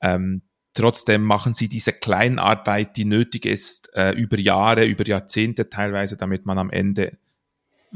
Ähm, 0.00 0.42
Trotzdem 0.76 1.22
machen 1.22 1.54
sie 1.54 1.70
diese 1.70 1.94
Kleinarbeit, 1.94 2.98
die 2.98 3.06
nötig 3.06 3.46
ist, 3.46 3.88
äh, 3.94 4.10
über 4.10 4.38
Jahre, 4.38 4.84
über 4.84 5.06
Jahrzehnte 5.06 5.70
teilweise, 5.70 6.18
damit 6.18 6.44
man 6.44 6.58
am 6.58 6.68
Ende 6.68 7.16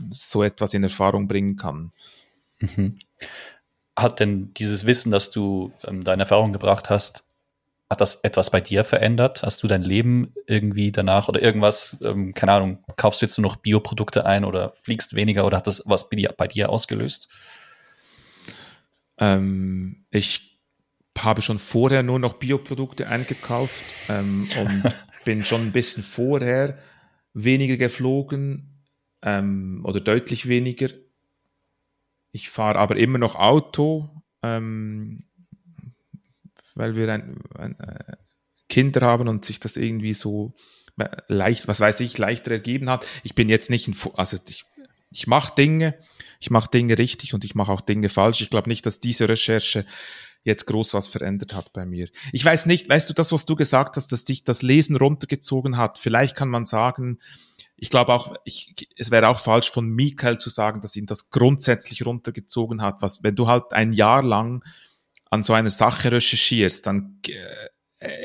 so 0.09 0.43
etwas 0.43 0.73
in 0.73 0.83
Erfahrung 0.83 1.29
bringen 1.29 1.57
kann. 1.57 1.93
Mhm. 2.59 2.99
Hat 3.95 4.19
denn 4.21 4.55
dieses 4.55 4.87
Wissen, 4.87 5.13
das 5.13 5.31
du 5.31 5.75
ähm, 5.85 6.03
deine 6.03 6.23
Erfahrung 6.23 6.55
gebracht 6.55 6.89
hast, 6.89 7.25
hat 7.91 8.01
das 8.01 8.15
etwas 8.23 8.49
bei 8.49 8.63
dir 8.63 8.83
verändert? 8.85 9.43
Hast 9.43 9.63
du 9.63 9.67
dein 9.67 9.83
Leben 9.83 10.33
irgendwie 10.47 10.91
danach 10.91 11.29
oder 11.29 11.43
irgendwas, 11.43 11.99
ähm, 12.03 12.33
keine 12.33 12.53
Ahnung, 12.53 12.83
kaufst 12.97 13.21
du 13.21 13.27
jetzt 13.27 13.37
nur 13.37 13.47
noch 13.51 13.57
Bioprodukte 13.57 14.25
ein 14.25 14.47
oder 14.47 14.73
fliegst 14.75 15.15
weniger 15.17 15.45
oder 15.45 15.59
hat 15.59 15.67
das 15.67 15.83
was 15.85 16.09
bei 16.09 16.17
dir, 16.17 16.33
bei 16.35 16.49
dir 16.49 16.71
ausgelöst? 16.71 17.29
Ähm, 19.19 20.07
ich 20.11 20.50
habe 21.19 21.43
schon 21.43 21.59
vorher 21.59 22.03
nur 22.03 22.19
noch 22.19 22.35
Bioprodukte 22.35 23.09
eingekauft 23.09 23.75
ähm, 24.09 24.49
und 24.59 24.95
bin 25.25 25.45
schon 25.45 25.63
ein 25.63 25.73
bisschen 25.73 26.03
vorher 26.03 26.79
weniger 27.35 27.77
geflogen 27.77 28.85
ähm, 29.23 29.83
oder 29.85 30.01
deutlich 30.01 30.49
weniger. 30.49 30.89
Ich 32.33 32.51
fahre 32.51 32.79
aber 32.79 32.97
immer 32.97 33.19
noch 33.19 33.35
Auto, 33.35 34.23
ähm, 34.43 35.25
weil 36.75 36.97
wir 36.97 37.13
ein, 37.13 37.39
ein, 37.59 37.79
äh, 37.81 38.17
Kinder 38.69 39.03
haben 39.03 39.29
und 39.29 39.45
sich 39.45 39.61
das 39.61 39.77
irgendwie 39.77 40.15
so 40.15 40.55
äh, 40.99 41.09
leicht, 41.27 41.69
was 41.69 41.81
weiß 41.81 42.01
ich, 42.01 42.17
leichter 42.17 42.53
ergeben 42.53 42.89
hat. 42.89 43.07
Ich 43.25 43.35
bin 43.35 43.49
jetzt 43.49 43.69
nicht 43.69 43.89
ein, 43.89 43.97
also 44.15 44.39
ich, 44.49 44.65
ich 45.11 45.27
mache 45.27 45.55
Dinge, 45.57 45.99
ich 46.39 46.51
mache 46.51 46.71
Dinge 46.71 46.97
richtig 46.97 47.35
und 47.35 47.45
ich 47.45 47.55
mache 47.55 47.73
auch 47.73 47.81
Dinge 47.81 48.09
falsch. 48.09 48.41
Ich 48.41 48.51
glaube 48.51 48.69
nicht, 48.69 48.87
dass 48.87 49.01
diese 49.01 49.29
Recherche 49.29 49.85
jetzt 50.43 50.67
groß 50.67 50.95
was 50.95 51.09
verändert 51.09 51.55
hat 51.55 51.73
bei 51.73 51.85
mir. 51.85 52.09
Ich 52.33 52.45
weiß 52.45 52.67
nicht, 52.67 52.89
weißt 52.89 53.11
du, 53.11 53.15
das, 53.15 53.33
was 53.33 53.47
du 53.47 53.57
gesagt 53.57 53.97
hast, 53.97 54.13
dass 54.13 54.25
dich 54.25 54.45
das 54.45 54.63
Lesen 54.63 54.97
runtergezogen 54.97 55.77
hat, 55.77 55.99
vielleicht 55.99 56.37
kann 56.37 56.49
man 56.49 56.65
sagen, 56.67 57.19
ich 57.77 57.91
glaube 57.91 58.13
auch, 58.13 58.35
ich, 58.45 58.75
es 58.97 59.11
wäre 59.11 59.29
auch 59.29 59.39
falsch 59.39 59.71
von 59.71 59.89
Michael 59.89 60.39
zu 60.39 60.51
sagen, 60.51 60.83
dass 60.83 60.97
ihn 60.97 61.07
das 61.07 61.31
grundsätzlich 61.31 62.05
runtergezogen 62.05 62.83
hat. 62.83 63.01
Was, 63.01 63.23
wenn 63.23 63.37
du 63.37 63.49
halt 63.49 63.73
ein 63.73 63.93
Jahr 63.93 64.23
lang 64.23 64.63
an 65.31 65.43
so 65.43 65.55
einer 65.55 65.71
Sache 65.71 66.13
recherchierst, 66.13 66.87
dann 66.87 67.21
äh, 67.27 67.69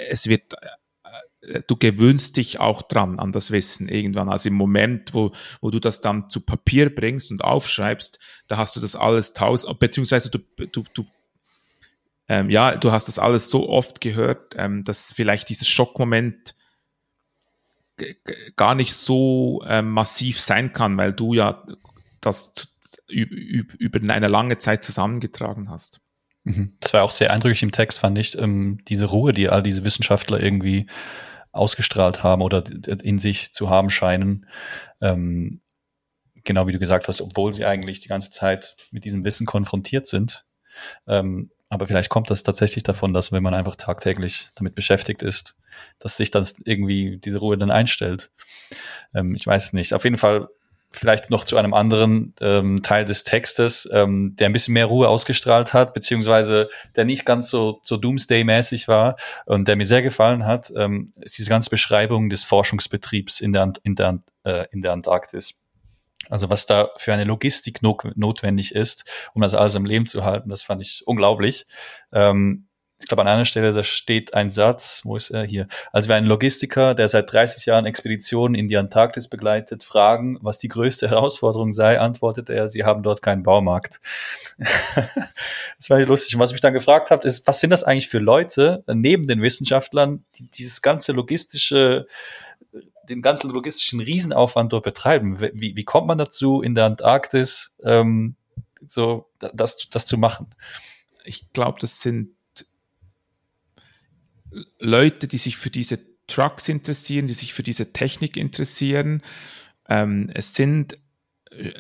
es 0.10 0.28
wird 0.28 0.54
äh, 0.54 1.62
du 1.68 1.78
gewöhnst 1.78 2.38
dich 2.38 2.60
auch 2.60 2.82
dran 2.82 3.20
an 3.20 3.32
das 3.32 3.52
Wissen 3.52 3.88
irgendwann. 3.88 4.30
Also 4.30 4.50
im 4.50 4.56
Moment, 4.56 5.14
wo, 5.14 5.32
wo 5.62 5.70
du 5.70 5.80
das 5.80 6.02
dann 6.02 6.30
zu 6.30 6.42
Papier 6.42 6.94
bringst 6.94 7.32
und 7.32 7.44
aufschreibst, 7.44 8.20
da 8.48 8.58
hast 8.58 8.76
du 8.76 8.80
das 8.80 8.96
alles 8.96 9.34
tausend, 9.34 9.80
beziehungsweise 9.80 10.30
du, 10.30 10.40
du, 10.68 10.84
du 10.94 11.06
ähm, 12.28 12.50
ja, 12.50 12.76
du 12.76 12.92
hast 12.92 13.08
das 13.08 13.20
alles 13.20 13.50
so 13.50 13.70
oft 13.70 14.02
gehört, 14.02 14.56
ähm, 14.58 14.84
dass 14.84 15.12
vielleicht 15.14 15.50
dieses 15.50 15.68
Schockmoment 15.68 16.56
gar 18.56 18.76
nicht 18.76 18.94
so 18.94 19.64
ähm, 19.68 19.92
massiv 19.92 20.42
sein 20.42 20.74
kann, 20.74 20.98
weil 20.98 21.14
du 21.14 21.34
ja 21.34 21.64
das 22.20 22.52
über 23.08 24.00
eine 24.00 24.28
lange 24.28 24.58
Zeit 24.58 24.84
zusammengetragen 24.84 25.70
hast. 25.70 26.02
Mhm. 26.44 26.76
Das 26.80 26.94
war 26.94 27.04
auch 27.04 27.12
sehr 27.12 27.32
eindrücklich 27.32 27.64
im 27.64 27.72
Text, 27.72 28.00
fand 28.00 28.18
ich, 28.18 28.38
ähm, 28.38 28.80
diese 28.88 29.06
Ruhe, 29.06 29.34
die 29.34 29.50
all 29.50 29.64
diese 29.64 29.86
Wissenschaftler 29.86 30.42
irgendwie 30.42 30.88
ausgestrahlt 31.52 32.24
haben 32.24 32.42
oder 32.42 32.64
in 33.02 33.20
sich 33.20 33.54
zu 33.54 33.70
haben 33.70 33.90
scheinen. 33.90 34.48
Ähm, 35.02 35.62
genau 36.44 36.68
wie 36.68 36.72
du 36.72 36.80
gesagt 36.80 37.08
hast, 37.08 37.22
obwohl 37.22 37.54
sie 37.54 37.66
eigentlich 37.66 38.00
die 38.00 38.08
ganze 38.08 38.32
Zeit 38.32 38.76
mit 38.92 39.06
diesem 39.06 39.24
Wissen 39.24 39.46
konfrontiert 39.46 40.08
sind. 40.08 40.46
Ähm, 41.08 41.52
aber 41.70 41.88
vielleicht 41.88 42.10
kommt 42.10 42.30
das 42.30 42.44
tatsächlich 42.44 42.84
davon, 42.84 43.14
dass 43.14 43.32
wenn 43.32 43.44
man 43.44 43.54
einfach 43.54 43.76
tagtäglich 43.76 44.50
damit 44.56 44.76
beschäftigt 44.76 45.24
ist, 45.24 45.56
dass 46.00 46.18
sich 46.18 46.32
dann 46.32 46.48
irgendwie 46.64 47.18
diese 47.18 47.40
Ruhe 47.40 47.58
dann 47.58 47.72
einstellt. 47.72 48.32
Ähm, 49.14 49.36
ich 49.36 49.46
weiß 49.46 49.74
nicht. 49.74 49.94
Auf 49.94 50.04
jeden 50.04 50.18
Fall 50.18 50.48
vielleicht 50.92 51.30
noch 51.30 51.44
zu 51.44 51.58
einem 51.58 51.74
anderen 51.74 52.34
ähm, 52.40 52.82
Teil 52.82 53.06
des 53.06 53.24
Textes, 53.24 53.90
ähm, 53.92 54.36
der 54.38 54.48
ein 54.50 54.54
bisschen 54.54 54.74
mehr 54.74 54.86
Ruhe 54.86 55.10
ausgestrahlt 55.10 55.74
hat, 55.74 55.94
beziehungsweise 55.94 56.70
der 56.96 57.06
nicht 57.06 57.26
ganz 57.26 57.50
so, 57.50 57.80
so 57.82 57.98
Doomsday-mäßig 57.98 58.88
war 58.88 59.18
und 59.46 59.68
der 59.68 59.76
mir 59.76 59.86
sehr 59.86 60.02
gefallen 60.02 60.46
hat, 60.46 60.72
ähm, 60.76 61.14
ist 61.18 61.38
diese 61.38 61.50
ganze 61.50 61.70
Beschreibung 61.70 62.30
des 62.30 62.44
Forschungsbetriebs 62.44 63.42
in 63.42 63.52
der, 63.52 63.74
in 63.84 63.96
der, 63.96 64.20
äh, 64.44 64.66
in 64.72 64.82
der 64.82 64.94
Antarktis. 64.94 65.62
Also 66.30 66.50
was 66.50 66.66
da 66.66 66.90
für 66.98 67.14
eine 67.14 67.24
Logistik 67.24 67.82
notwendig 67.82 68.74
ist, 68.74 69.06
um 69.34 69.42
das 69.42 69.56
alles 69.56 69.76
am 69.76 69.86
Leben 69.86 70.06
zu 70.06 70.24
halten, 70.24 70.50
das 70.50 70.64
fand 70.64 70.82
ich 70.82 71.04
unglaublich. 71.06 71.66
Ähm, 72.12 72.68
ich 72.98 73.08
glaube, 73.08 73.22
an 73.22 73.28
einer 73.28 73.46
Stelle, 73.46 73.74
da 73.74 73.84
steht 73.84 74.34
ein 74.34 74.50
Satz, 74.50 75.02
wo 75.04 75.18
ist 75.18 75.30
er 75.30 75.44
hier? 75.44 75.68
Also 75.92 76.08
wir 76.08 76.16
einen 76.16 76.28
Logistiker, 76.28 76.96
der 76.96 77.10
seit 77.10 77.32
30 77.32 77.66
Jahren 77.66 77.86
Expeditionen 77.86 78.56
in 78.56 78.70
die 78.70 78.78
Antarktis 78.78 79.28
begleitet, 79.28 79.84
fragen, 79.84 80.38
was 80.42 80.60
die 80.60 80.70
größte 80.70 81.10
Herausforderung 81.10 81.74
sei, 81.74 82.00
antwortet 82.00 82.50
er, 82.50 82.70
sie 82.70 82.86
haben 82.86 83.04
dort 83.04 83.22
keinen 83.22 83.44
Baumarkt. 83.44 84.00
das 84.58 85.90
war 85.90 85.98
nicht 85.98 86.08
lustig. 86.08 86.36
Und 86.36 86.42
was 86.42 86.52
ich 86.52 86.54
mich 86.54 86.62
dann 86.62 86.74
gefragt 86.74 87.12
habe, 87.12 87.28
ist, 87.28 87.46
was 87.48 87.60
sind 87.60 87.72
das 87.72 87.84
eigentlich 87.84 88.08
für 88.08 88.20
Leute 88.20 88.84
neben 88.88 89.28
den 89.28 89.42
Wissenschaftlern, 89.42 90.24
die 90.38 90.50
dieses 90.50 90.82
ganze 90.82 91.12
logistische 91.12 92.08
den 93.10 93.22
ganzen 93.22 93.50
logistischen 93.50 94.00
Riesenaufwand 94.00 94.74
dort 94.74 94.84
betreiben. 94.84 95.40
Wie, 95.40 95.76
wie 95.76 95.84
kommt 95.84 96.08
man 96.08 96.18
dazu, 96.18 96.62
in 96.62 96.76
der 96.76 96.86
Antarktis 96.86 97.76
ähm, 97.84 98.36
so 98.86 99.30
das, 99.40 99.90
das 99.90 100.06
zu 100.06 100.18
machen? 100.18 100.48
Ich 101.24 101.52
glaube, 101.54 101.80
das 101.80 102.02
sind 102.02 102.32
Leute, 104.80 105.28
die 105.28 105.38
sich 105.38 105.58
für 105.58 105.70
diese 105.70 106.00
Trucks 106.28 106.70
interessieren, 106.70 107.28
die 107.28 107.34
sich 107.34 107.54
für 107.54 107.64
diese 107.64 107.94
Technik 107.94 108.38
interessieren. 108.38 109.22
Ähm, 109.88 110.32
es 110.34 110.56
sind 110.56 110.98
äh, 111.52 111.72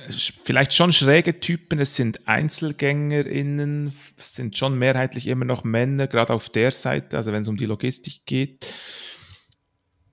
vielleicht 0.44 0.74
schon 0.74 0.94
schräge 0.94 1.40
Typen, 1.40 1.80
es 1.80 1.96
sind 1.96 2.28
EinzelgängerInnen, 2.28 3.94
es 4.18 4.36
sind 4.36 4.58
schon 4.58 4.78
mehrheitlich 4.78 5.28
immer 5.28 5.46
noch 5.46 5.64
Männer, 5.64 6.08
gerade 6.08 6.34
auf 6.34 6.50
der 6.50 6.72
Seite, 6.72 7.18
also 7.18 7.32
wenn 7.32 7.42
es 7.42 7.48
um 7.48 7.58
die 7.58 7.66
Logistik 7.66 8.26
geht. 8.26 8.74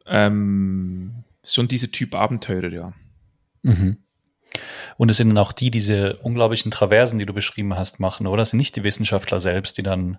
Ähm, 0.07 1.13
schon 1.45 1.69
dieser 1.69 1.91
Typ 1.91 2.15
Abenteurer, 2.15 2.73
ja. 2.73 2.93
Mhm. 3.63 3.99
Und 4.99 5.11
es 5.11 5.17
sind 5.17 5.31
dann 5.31 5.39
auch 5.39 5.53
die, 5.53 5.71
diese 5.71 6.17
unglaublichen 6.19 6.71
Traversen, 6.71 7.19
die 7.19 7.27
du 7.27 7.33
beschrieben 7.33 7.75
hast, 7.75 8.01
machen, 8.01 8.27
oder? 8.27 8.43
Es 8.43 8.51
sind 8.51 8.59
nicht 8.59 8.77
die 8.77 8.85
Wissenschaftler 8.85 9.41
selbst, 9.41 9.79
die 9.79 9.83
dann 9.83 10.19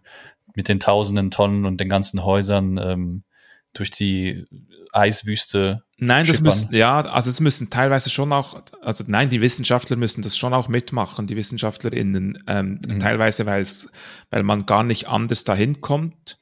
mit 0.55 0.67
den 0.67 0.79
tausenden 0.79 1.31
Tonnen 1.31 1.65
und 1.65 1.79
den 1.79 1.89
ganzen 1.89 2.23
Häusern 2.23 2.77
ähm, 2.77 3.23
durch 3.73 3.91
die 3.91 4.45
Eiswüste. 4.91 5.83
Nein, 5.97 6.27
das 6.27 6.41
müssen, 6.41 6.73
ja, 6.73 7.01
also 7.01 7.29
es 7.29 7.39
müssen 7.39 7.69
teilweise 7.69 8.09
schon 8.09 8.31
auch, 8.33 8.61
also 8.81 9.03
nein, 9.07 9.29
die 9.29 9.41
Wissenschaftler 9.41 9.95
müssen 9.95 10.21
das 10.21 10.37
schon 10.37 10.53
auch 10.53 10.67
mitmachen, 10.67 11.27
die 11.27 11.35
WissenschaftlerInnen, 11.35 12.43
ähm, 12.47 12.79
mhm. 12.85 12.99
teilweise, 12.99 13.45
weil 13.45 13.61
es, 13.61 13.87
weil 14.29 14.43
man 14.43 14.65
gar 14.65 14.83
nicht 14.83 15.07
anders 15.07 15.43
dahin 15.43 15.81
kommt 15.81 16.37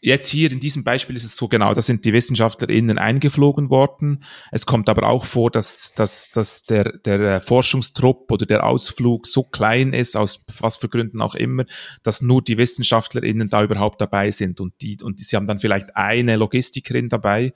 jetzt 0.00 0.30
hier 0.30 0.50
in 0.50 0.60
diesem 0.60 0.84
Beispiel 0.84 1.16
ist 1.16 1.24
es 1.24 1.36
so 1.36 1.48
genau, 1.48 1.74
da 1.74 1.82
sind 1.82 2.04
die 2.04 2.12
WissenschaftlerInnen 2.12 2.98
eingeflogen 2.98 3.70
worden. 3.70 4.24
Es 4.50 4.66
kommt 4.66 4.88
aber 4.88 5.08
auch 5.08 5.24
vor, 5.24 5.50
dass, 5.50 5.92
dass, 5.94 6.30
dass 6.30 6.62
der, 6.64 6.98
der 6.98 7.40
Forschungstrupp 7.40 8.30
oder 8.30 8.46
der 8.46 8.64
Ausflug 8.64 9.26
so 9.26 9.42
klein 9.42 9.92
ist, 9.92 10.16
aus 10.16 10.42
was 10.58 10.76
für 10.76 10.88
Gründen 10.88 11.20
auch 11.20 11.34
immer, 11.34 11.64
dass 12.02 12.22
nur 12.22 12.42
die 12.42 12.58
WissenschaftlerInnen 12.58 13.50
da 13.50 13.62
überhaupt 13.62 14.00
dabei 14.00 14.30
sind 14.30 14.60
und 14.60 14.74
die, 14.80 14.98
und 15.02 15.20
sie 15.20 15.36
haben 15.36 15.46
dann 15.46 15.58
vielleicht 15.58 15.96
eine 15.96 16.36
Logistikerin 16.36 17.08
dabei. 17.08 17.52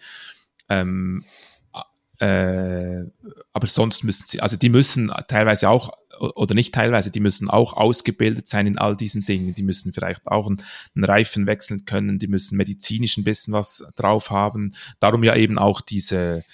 Ähm, 0.68 1.24
äh, 2.18 3.02
aber 3.52 3.66
sonst 3.66 4.04
müssen 4.04 4.24
sie, 4.26 4.40
also 4.40 4.56
die 4.56 4.68
müssen 4.68 5.12
teilweise 5.28 5.68
auch 5.68 5.90
oder 6.18 6.54
nicht 6.54 6.74
teilweise, 6.74 7.10
die 7.10 7.20
müssen 7.20 7.48
auch 7.48 7.74
ausgebildet 7.74 8.48
sein 8.48 8.66
in 8.66 8.78
all 8.78 8.96
diesen 8.96 9.24
Dingen. 9.24 9.54
Die 9.54 9.62
müssen 9.62 9.92
vielleicht 9.92 10.26
auch 10.26 10.46
einen, 10.46 10.62
einen 10.94 11.04
Reifen 11.04 11.46
wechseln 11.46 11.84
können, 11.84 12.18
die 12.18 12.28
müssen 12.28 12.56
medizinisch 12.56 13.16
ein 13.16 13.24
bisschen 13.24 13.52
was 13.52 13.84
drauf 13.96 14.30
haben. 14.30 14.74
Darum 15.00 15.24
ja 15.24 15.36
eben 15.36 15.58
auch 15.58 15.80
diese, 15.80 16.44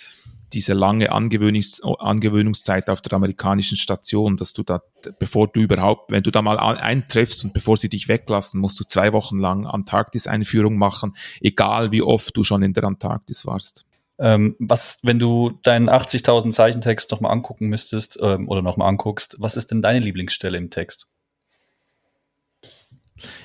diese 0.53 0.73
lange 0.73 1.13
Angewöhnungs 1.13 1.81
Angewöhnungszeit 1.83 2.91
auf 2.91 3.01
der 3.01 3.13
amerikanischen 3.15 3.77
Station, 3.77 4.37
dass 4.37 4.53
du 4.53 4.63
da, 4.63 4.83
bevor 5.19 5.49
du 5.49 5.61
überhaupt, 5.61 6.11
wenn 6.11 6.23
du 6.23 6.31
da 6.31 6.43
mal 6.43 6.59
eintriffst 6.59 7.45
und 7.45 7.53
bevor 7.53 7.77
sie 7.77 7.89
dich 7.89 8.09
weglassen, 8.09 8.61
musst 8.61 8.81
du 8.81 8.85
zwei 8.85 9.13
Wochen 9.13 9.39
lang 9.39 9.67
Antarktis-Einführung 9.67 10.77
machen, 10.77 11.15
egal 11.41 11.93
wie 11.93 12.03
oft 12.03 12.37
du 12.37 12.43
schon 12.43 12.63
in 12.63 12.73
der 12.73 12.85
Antarktis 12.85 13.47
warst. 13.47 13.87
Ähm, 14.21 14.55
was, 14.59 14.99
wenn 15.03 15.19
du 15.19 15.59
deinen 15.63 15.89
80.000 15.89 16.51
Zeichentext 16.51 17.11
nochmal 17.11 17.33
angucken 17.33 17.69
müsstest 17.69 18.19
ähm, 18.23 18.49
oder 18.49 18.61
nochmal 18.61 18.89
anguckst, 18.89 19.37
was 19.39 19.57
ist 19.57 19.71
denn 19.71 19.81
deine 19.81 19.99
Lieblingsstelle 19.99 20.59
im 20.59 20.69
Text? 20.69 21.07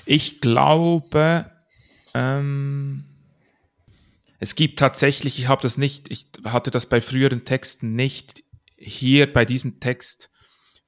Ich 0.06 0.42
glaube, 0.42 1.50
ähm, 2.14 3.06
es 4.40 4.56
gibt 4.56 4.78
tatsächlich, 4.78 5.40
ich 5.40 5.48
habe 5.48 5.62
das 5.62 5.78
nicht, 5.78 6.12
ich 6.12 6.28
hatte 6.44 6.72
das 6.72 6.88
bei 6.88 7.00
früheren 7.00 7.46
Texten 7.46 7.96
nicht, 7.96 8.44
hier 8.78 9.32
bei 9.32 9.46
diesem 9.46 9.80
Text 9.80 10.30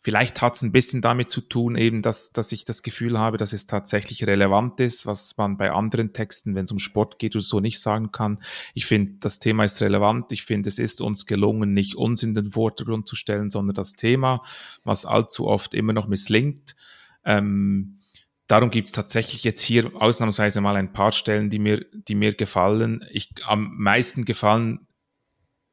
Vielleicht 0.08 0.42
hat 0.42 0.56
es 0.56 0.62
ein 0.62 0.72
bisschen 0.72 1.02
damit 1.02 1.30
zu 1.30 1.42
tun, 1.42 1.76
eben, 1.76 2.02
dass, 2.02 2.32
dass 2.32 2.54
ich 2.54 2.64
das 2.64 2.82
Gefühl 2.82 3.20
habe, 3.20 3.36
dass 3.36 3.52
es 3.52 3.68
tatsächlich 3.68 4.26
relevant 4.26 4.80
ist, 4.80 5.06
was 5.06 5.36
man 5.36 5.58
bei 5.58 5.70
anderen 5.70 6.14
Texten, 6.14 6.56
wenn 6.56 6.64
es 6.64 6.72
um 6.72 6.80
Sport 6.80 7.20
geht 7.20 7.36
oder 7.36 7.44
so, 7.44 7.60
nicht 7.60 7.82
sagen 7.82 8.14
kann. 8.14 8.42
Ich 8.74 8.86
finde, 8.86 9.16
das 9.20 9.40
Thema 9.40 9.66
ist 9.66 9.82
relevant. 9.82 10.32
Ich 10.32 10.46
finde, 10.46 10.70
es 10.70 10.80
ist 10.80 11.02
uns 11.02 11.26
gelungen, 11.26 11.74
nicht 11.74 11.96
uns 11.96 12.24
in 12.24 12.36
den 12.36 12.52
Vordergrund 12.52 13.06
zu 13.06 13.18
stellen, 13.18 13.50
sondern 13.50 13.74
das 13.74 13.96
Thema, 13.96 14.42
was 14.86 15.06
allzu 15.06 15.46
oft 15.46 15.74
immer 15.74 15.92
noch 15.92 16.08
misslingt. 16.08 16.78
Ähm, 17.26 18.00
darum 18.48 18.72
gibt 18.72 18.88
es 18.88 18.94
tatsächlich 18.94 19.44
jetzt 19.44 19.62
hier 19.62 19.92
ausnahmsweise 19.94 20.62
mal 20.62 20.78
ein 20.78 20.94
paar 20.94 21.12
Stellen, 21.12 21.50
die 21.50 21.60
mir, 21.60 21.86
die 21.92 22.16
mir 22.16 22.34
gefallen. 22.34 23.04
Ich, 23.12 23.32
am 23.44 23.76
meisten 23.78 24.24
gefallen, 24.24 24.88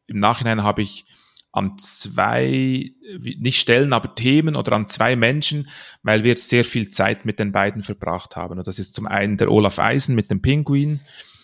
im 0.08 0.16
Nachhinein 0.16 0.64
habe 0.64 0.82
ich 0.82 1.04
an 1.54 1.78
zwei, 1.78 2.92
nicht 3.20 3.60
Stellen, 3.60 3.92
aber 3.92 4.16
Themen 4.16 4.56
oder 4.56 4.72
an 4.72 4.88
zwei 4.88 5.14
Menschen, 5.14 5.68
weil 6.02 6.24
wir 6.24 6.36
sehr 6.36 6.64
viel 6.64 6.90
Zeit 6.90 7.24
mit 7.24 7.38
den 7.38 7.52
beiden 7.52 7.80
verbracht 7.80 8.34
haben. 8.34 8.58
Und 8.58 8.66
das 8.66 8.80
ist 8.80 8.94
zum 8.94 9.06
einen 9.06 9.36
der 9.36 9.52
Olaf 9.52 9.78
Eisen 9.78 10.16
mit 10.16 10.32
dem 10.32 10.42
Pinguin, 10.42 11.00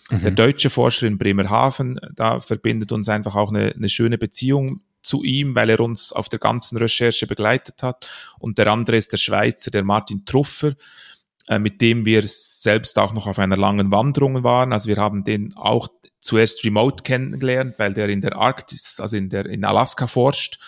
mhm. 0.09 0.21
der 0.21 0.31
deutsche 0.31 0.69
Forscher 0.69 1.07
in 1.07 1.17
Bremerhaven. 1.17 1.97
Da 2.13 2.41
verbindet 2.41 2.91
uns 2.91 3.07
einfach 3.07 3.37
auch 3.37 3.51
eine, 3.51 3.73
eine 3.73 3.87
schöne 3.87 4.17
Beziehung 4.17 4.81
zu 5.01 5.23
ihm, 5.23 5.55
weil 5.55 5.69
er 5.69 5.79
uns 5.79 6.11
auf 6.11 6.27
der 6.27 6.39
ganzen 6.39 6.77
Recherche 6.77 7.25
begleitet 7.25 7.81
hat. 7.81 8.09
Und 8.37 8.57
der 8.57 8.67
andere 8.67 8.97
ist 8.97 9.13
der 9.13 9.17
Schweizer, 9.17 9.71
der 9.71 9.85
Martin 9.85 10.25
Truffer, 10.25 10.73
äh, 11.47 11.57
mit 11.57 11.79
dem 11.79 12.05
wir 12.05 12.23
selbst 12.25 12.99
auch 12.99 13.13
noch 13.13 13.27
auf 13.27 13.39
einer 13.39 13.57
langen 13.57 13.91
Wanderung 13.91 14.43
waren. 14.43 14.73
Also 14.73 14.89
wir 14.89 14.97
haben 14.97 15.23
den 15.23 15.55
auch 15.55 15.87
zuerst 16.21 16.63
remote 16.63 17.03
kennengelernt, 17.03 17.75
weil 17.77 17.93
der 17.93 18.07
in 18.07 18.21
der 18.21 18.37
Arktis, 18.37 18.99
also 19.01 19.17
in 19.17 19.29
der 19.29 19.45
in 19.47 19.65
Alaska 19.65 20.07
forscht. 20.07 20.59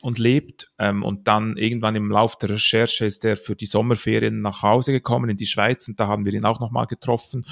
und 0.00 0.18
lebt. 0.18 0.70
Ähm, 0.78 1.02
und 1.02 1.26
dann 1.26 1.56
irgendwann 1.56 1.96
im 1.96 2.10
Lauf 2.10 2.36
der 2.38 2.50
Recherche 2.50 3.04
ist 3.04 3.24
er 3.24 3.36
für 3.36 3.56
die 3.56 3.66
Sommerferien 3.66 4.42
nach 4.42 4.62
Hause 4.62 4.92
gekommen 4.92 5.28
in 5.30 5.36
die 5.36 5.46
Schweiz 5.46 5.88
und 5.88 5.98
da 5.98 6.06
haben 6.06 6.24
wir 6.24 6.34
ihn 6.34 6.44
auch 6.44 6.60
nochmal 6.60 6.86
getroffen. 6.86 7.44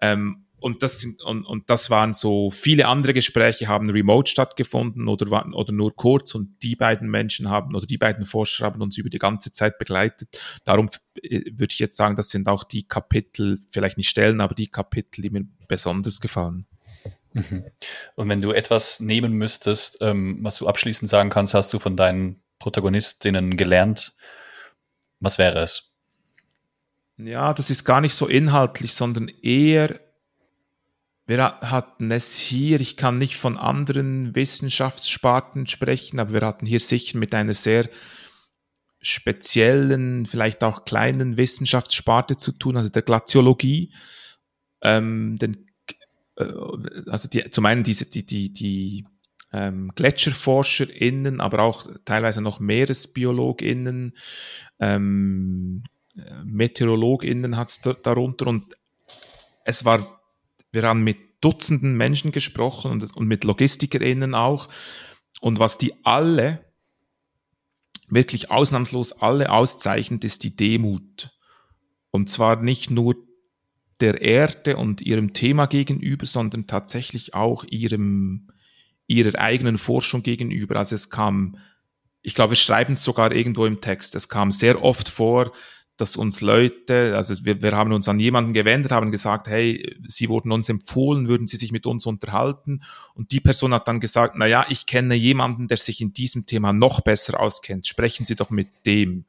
Ähm, 0.00 0.46
und 0.62 0.84
das 0.84 1.00
sind, 1.00 1.20
und, 1.22 1.44
und 1.44 1.68
das 1.68 1.90
waren 1.90 2.14
so, 2.14 2.48
viele 2.50 2.86
andere 2.86 3.12
Gespräche 3.12 3.66
haben 3.66 3.90
remote 3.90 4.30
stattgefunden 4.30 5.08
oder, 5.08 5.44
oder 5.54 5.72
nur 5.72 5.94
kurz 5.96 6.36
und 6.36 6.62
die 6.62 6.76
beiden 6.76 7.10
Menschen 7.10 7.50
haben 7.50 7.74
oder 7.74 7.84
die 7.84 7.98
beiden 7.98 8.24
Forscher 8.24 8.66
haben 8.66 8.80
uns 8.80 8.96
über 8.96 9.10
die 9.10 9.18
ganze 9.18 9.52
Zeit 9.52 9.76
begleitet. 9.76 10.40
Darum 10.64 10.88
äh, 11.20 11.42
würde 11.50 11.72
ich 11.72 11.80
jetzt 11.80 11.96
sagen, 11.96 12.14
das 12.14 12.30
sind 12.30 12.48
auch 12.48 12.62
die 12.62 12.86
Kapitel, 12.86 13.58
vielleicht 13.70 13.98
nicht 13.98 14.08
Stellen, 14.08 14.40
aber 14.40 14.54
die 14.54 14.68
Kapitel, 14.68 15.20
die 15.20 15.30
mir 15.30 15.44
besonders 15.66 16.20
gefallen. 16.20 16.66
Mhm. 17.32 17.64
Und 18.16 18.28
wenn 18.28 18.40
du 18.40 18.52
etwas 18.52 19.00
nehmen 19.00 19.32
müsstest, 19.32 19.98
ähm, 20.00 20.38
was 20.42 20.58
du 20.58 20.68
abschließend 20.68 21.08
sagen 21.08 21.30
kannst, 21.30 21.54
hast 21.54 21.72
du 21.72 21.78
von 21.78 21.96
deinen 21.96 22.42
Protagonistinnen 22.58 23.56
gelernt, 23.56 24.14
was 25.20 25.38
wäre 25.38 25.60
es? 25.60 25.92
Ja, 27.16 27.54
das 27.54 27.70
ist 27.70 27.84
gar 27.84 28.00
nicht 28.00 28.14
so 28.14 28.26
inhaltlich, 28.26 28.94
sondern 28.94 29.28
eher 29.28 30.00
wir 31.26 31.60
hatten 31.60 32.10
es 32.10 32.36
hier, 32.38 32.80
ich 32.80 32.96
kann 32.96 33.16
nicht 33.16 33.36
von 33.36 33.56
anderen 33.56 34.34
Wissenschaftssparten 34.34 35.66
sprechen, 35.66 36.18
aber 36.18 36.32
wir 36.32 36.40
hatten 36.42 36.66
hier 36.66 36.80
sicher 36.80 37.16
mit 37.16 37.34
einer 37.34 37.54
sehr 37.54 37.88
speziellen, 39.00 40.26
vielleicht 40.26 40.64
auch 40.64 40.84
kleinen 40.84 41.36
Wissenschaftssparte 41.36 42.36
zu 42.36 42.52
tun, 42.52 42.76
also 42.76 42.88
der 42.88 43.02
Glaziologie. 43.02 43.94
Ähm, 44.82 45.38
den, 45.38 45.71
also 46.36 47.28
die, 47.28 47.50
zum 47.50 47.66
einen 47.66 47.82
diese, 47.82 48.06
die, 48.06 48.24
die, 48.24 48.52
die 48.52 49.04
ähm, 49.52 49.92
GletscherforscherInnen, 49.94 51.40
aber 51.40 51.60
auch 51.60 51.88
teilweise 52.04 52.40
noch 52.40 52.58
MeeresbiologInnen, 52.60 54.16
ähm, 54.80 55.84
äh, 56.16 56.42
MeteorologInnen 56.44 57.56
hat 57.56 57.68
es 57.68 57.80
darunter 58.02 58.46
und 58.46 58.76
es 59.64 59.84
war 59.84 60.22
wir 60.72 60.82
haben 60.84 61.04
mit 61.04 61.18
Dutzenden 61.42 61.96
Menschen 61.96 62.32
gesprochen 62.32 62.90
und, 62.90 63.16
und 63.16 63.26
mit 63.26 63.44
LogistikerInnen 63.44 64.34
auch. 64.34 64.68
Und 65.40 65.58
was 65.58 65.76
die 65.76 65.92
alle, 66.04 66.64
wirklich 68.08 68.50
ausnahmslos 68.50 69.12
alle 69.12 69.50
auszeichnet, 69.50 70.24
ist 70.24 70.44
die 70.44 70.56
Demut. 70.56 71.30
Und 72.10 72.30
zwar 72.30 72.62
nicht 72.62 72.90
nur 72.90 73.16
der 74.00 74.20
Erde 74.20 74.76
und 74.76 75.00
ihrem 75.00 75.32
Thema 75.32 75.66
gegenüber, 75.66 76.26
sondern 76.26 76.66
tatsächlich 76.66 77.34
auch 77.34 77.64
ihrem, 77.64 78.48
ihrer 79.06 79.38
eigenen 79.38 79.78
Forschung 79.78 80.22
gegenüber. 80.22 80.76
Also 80.76 80.94
es 80.94 81.10
kam, 81.10 81.56
ich 82.22 82.34
glaube, 82.34 82.52
wir 82.52 82.56
schreiben 82.56 82.94
es 82.94 83.04
sogar 83.04 83.32
irgendwo 83.32 83.66
im 83.66 83.80
Text, 83.80 84.14
es 84.14 84.28
kam 84.28 84.50
sehr 84.52 84.82
oft 84.82 85.08
vor, 85.08 85.52
dass 85.96 86.16
uns 86.16 86.40
Leute, 86.40 87.16
also 87.16 87.44
wir, 87.44 87.62
wir 87.62 87.72
haben 87.72 87.92
uns 87.92 88.08
an 88.08 88.18
jemanden 88.18 88.54
gewendet, 88.54 88.92
haben 88.92 89.12
gesagt, 89.12 89.46
hey, 89.46 89.96
sie 90.08 90.28
wurden 90.28 90.50
uns 90.50 90.68
empfohlen, 90.68 91.28
würden 91.28 91.46
sie 91.46 91.58
sich 91.58 91.70
mit 91.70 91.86
uns 91.86 92.06
unterhalten? 92.06 92.82
Und 93.14 93.30
die 93.30 93.40
Person 93.40 93.74
hat 93.74 93.86
dann 93.88 94.00
gesagt, 94.00 94.34
na 94.36 94.46
ja, 94.46 94.64
ich 94.68 94.86
kenne 94.86 95.14
jemanden, 95.14 95.68
der 95.68 95.76
sich 95.76 96.00
in 96.00 96.12
diesem 96.12 96.46
Thema 96.46 96.72
noch 96.72 97.02
besser 97.02 97.38
auskennt. 97.38 97.86
Sprechen 97.86 98.26
Sie 98.26 98.36
doch 98.36 98.50
mit 98.50 98.68
dem. 98.86 99.26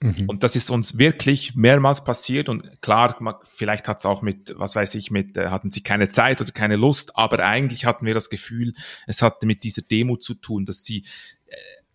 Mhm. 0.00 0.28
Und 0.28 0.42
das 0.42 0.56
ist 0.56 0.70
uns 0.70 0.98
wirklich 0.98 1.54
mehrmals 1.54 2.04
passiert 2.04 2.48
und 2.48 2.82
klar, 2.82 3.40
vielleicht 3.44 3.88
hat 3.88 3.98
es 4.00 4.06
auch 4.06 4.20
mit, 4.20 4.54
was 4.56 4.76
weiß 4.76 4.94
ich, 4.94 5.10
mit, 5.10 5.36
äh, 5.36 5.48
hatten 5.48 5.70
sie 5.70 5.82
keine 5.82 6.10
Zeit 6.10 6.40
oder 6.40 6.52
keine 6.52 6.76
Lust, 6.76 7.16
aber 7.16 7.38
eigentlich 7.40 7.86
hatten 7.86 8.04
wir 8.04 8.14
das 8.14 8.28
Gefühl, 8.28 8.74
es 9.06 9.22
hatte 9.22 9.46
mit 9.46 9.64
dieser 9.64 9.82
Demo 9.82 10.16
zu 10.16 10.34
tun, 10.34 10.66
dass 10.66 10.84
sie 10.84 11.04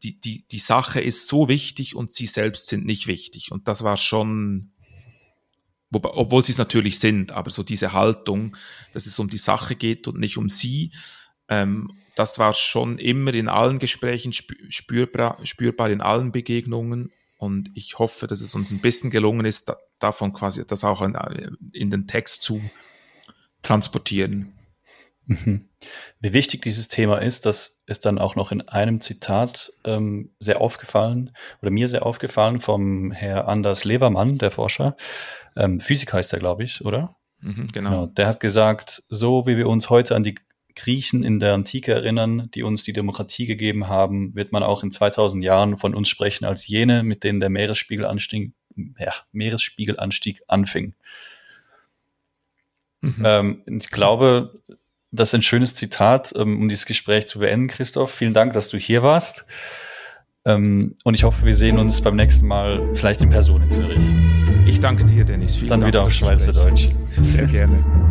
die, 0.03 0.19
die, 0.19 0.45
die 0.47 0.59
Sache 0.59 0.99
ist 0.99 1.27
so 1.27 1.47
wichtig 1.47 1.95
und 1.95 2.13
sie 2.13 2.25
selbst 2.25 2.67
sind 2.67 2.85
nicht 2.85 3.07
wichtig. 3.07 3.51
Und 3.51 3.67
das 3.67 3.83
war 3.83 3.97
schon, 3.97 4.71
wobei, 5.89 6.09
obwohl 6.13 6.43
sie 6.43 6.53
es 6.53 6.57
natürlich 6.57 6.99
sind, 6.99 7.31
aber 7.31 7.51
so 7.51 7.63
diese 7.63 7.93
Haltung, 7.93 8.57
dass 8.93 9.05
es 9.05 9.19
um 9.19 9.29
die 9.29 9.37
Sache 9.37 9.75
geht 9.75 10.07
und 10.07 10.19
nicht 10.19 10.37
um 10.37 10.49
sie, 10.49 10.91
ähm, 11.49 11.91
das 12.15 12.39
war 12.39 12.53
schon 12.53 12.97
immer 12.97 13.33
in 13.33 13.47
allen 13.47 13.79
Gesprächen 13.79 14.33
spürbar, 14.33 15.37
spürbar 15.45 15.89
in 15.89 16.01
allen 16.01 16.31
Begegnungen. 16.31 17.11
Und 17.41 17.71
ich 17.73 17.97
hoffe, 17.97 18.27
dass 18.27 18.39
es 18.39 18.53
uns 18.53 18.69
ein 18.69 18.81
bisschen 18.81 19.09
gelungen 19.09 19.47
ist, 19.47 19.67
da, 19.67 19.77
davon 19.97 20.31
quasi 20.31 20.63
das 20.63 20.83
auch 20.83 21.01
in, 21.01 21.17
in 21.73 21.89
den 21.89 22.05
Text 22.05 22.43
zu 22.43 22.61
transportieren. 23.63 24.53
Mhm. 25.25 25.67
Wie 26.19 26.33
wichtig 26.33 26.61
dieses 26.61 26.87
Thema 26.87 27.17
ist, 27.17 27.47
das 27.47 27.81
ist 27.87 28.05
dann 28.05 28.19
auch 28.19 28.35
noch 28.35 28.51
in 28.51 28.61
einem 28.61 29.01
Zitat 29.01 29.73
ähm, 29.85 30.35
sehr 30.37 30.61
aufgefallen 30.61 31.31
oder 31.63 31.71
mir 31.71 31.87
sehr 31.87 32.05
aufgefallen 32.05 32.61
vom 32.61 33.11
Herr 33.11 33.47
Anders 33.47 33.85
Levermann, 33.85 34.37
der 34.37 34.51
Forscher. 34.51 34.95
Ähm, 35.55 35.79
Physiker 35.79 36.17
heißt 36.17 36.33
er, 36.33 36.39
glaube 36.39 36.63
ich, 36.63 36.85
oder? 36.85 37.15
Mhm, 37.39 37.69
genau. 37.73 37.89
genau. 37.89 38.05
Der 38.05 38.27
hat 38.27 38.39
gesagt, 38.39 39.01
so 39.09 39.47
wie 39.47 39.57
wir 39.57 39.67
uns 39.67 39.89
heute 39.89 40.15
an 40.15 40.21
die 40.21 40.35
Griechen 40.75 41.23
in 41.23 41.39
der 41.39 41.53
Antike 41.53 41.93
erinnern, 41.93 42.49
die 42.53 42.63
uns 42.63 42.83
die 42.83 42.93
Demokratie 42.93 43.45
gegeben 43.45 43.87
haben, 43.87 44.35
wird 44.35 44.51
man 44.51 44.63
auch 44.63 44.83
in 44.83 44.91
2000 44.91 45.43
Jahren 45.43 45.77
von 45.77 45.95
uns 45.95 46.09
sprechen 46.09 46.45
als 46.45 46.67
jene, 46.67 47.03
mit 47.03 47.23
denen 47.23 47.39
der 47.39 47.49
Meeresspiegelanstieg, 47.49 48.51
ja, 48.97 49.13
Meeresspiegelanstieg 49.31 50.41
anfing. 50.47 50.93
Mhm. 53.01 53.23
Ähm, 53.23 53.63
ich 53.67 53.89
glaube, 53.89 54.61
das 55.11 55.29
ist 55.29 55.35
ein 55.35 55.41
schönes 55.41 55.75
Zitat, 55.75 56.33
ähm, 56.35 56.61
um 56.61 56.69
dieses 56.69 56.85
Gespräch 56.85 57.27
zu 57.27 57.39
beenden, 57.39 57.67
Christoph. 57.67 58.11
Vielen 58.13 58.33
Dank, 58.33 58.53
dass 58.53 58.69
du 58.69 58.77
hier 58.77 59.03
warst. 59.03 59.45
Ähm, 60.45 60.95
und 61.03 61.13
ich 61.13 61.23
hoffe, 61.23 61.45
wir 61.45 61.53
sehen 61.53 61.77
uns 61.77 62.01
beim 62.01 62.15
nächsten 62.15 62.47
Mal 62.47 62.95
vielleicht 62.95 63.21
in 63.21 63.29
Person 63.29 63.61
in 63.61 63.69
Zürich. 63.69 64.03
Ich 64.65 64.79
danke 64.79 65.05
dir, 65.05 65.25
Dennis. 65.25 65.55
Vielen 65.55 65.67
Dann 65.67 65.81
Dank 65.81 65.93
wieder 65.93 66.03
auf 66.03 66.11
Schweizerdeutsch. 66.11 66.89
Sehr 67.21 67.45
gerne. 67.45 68.10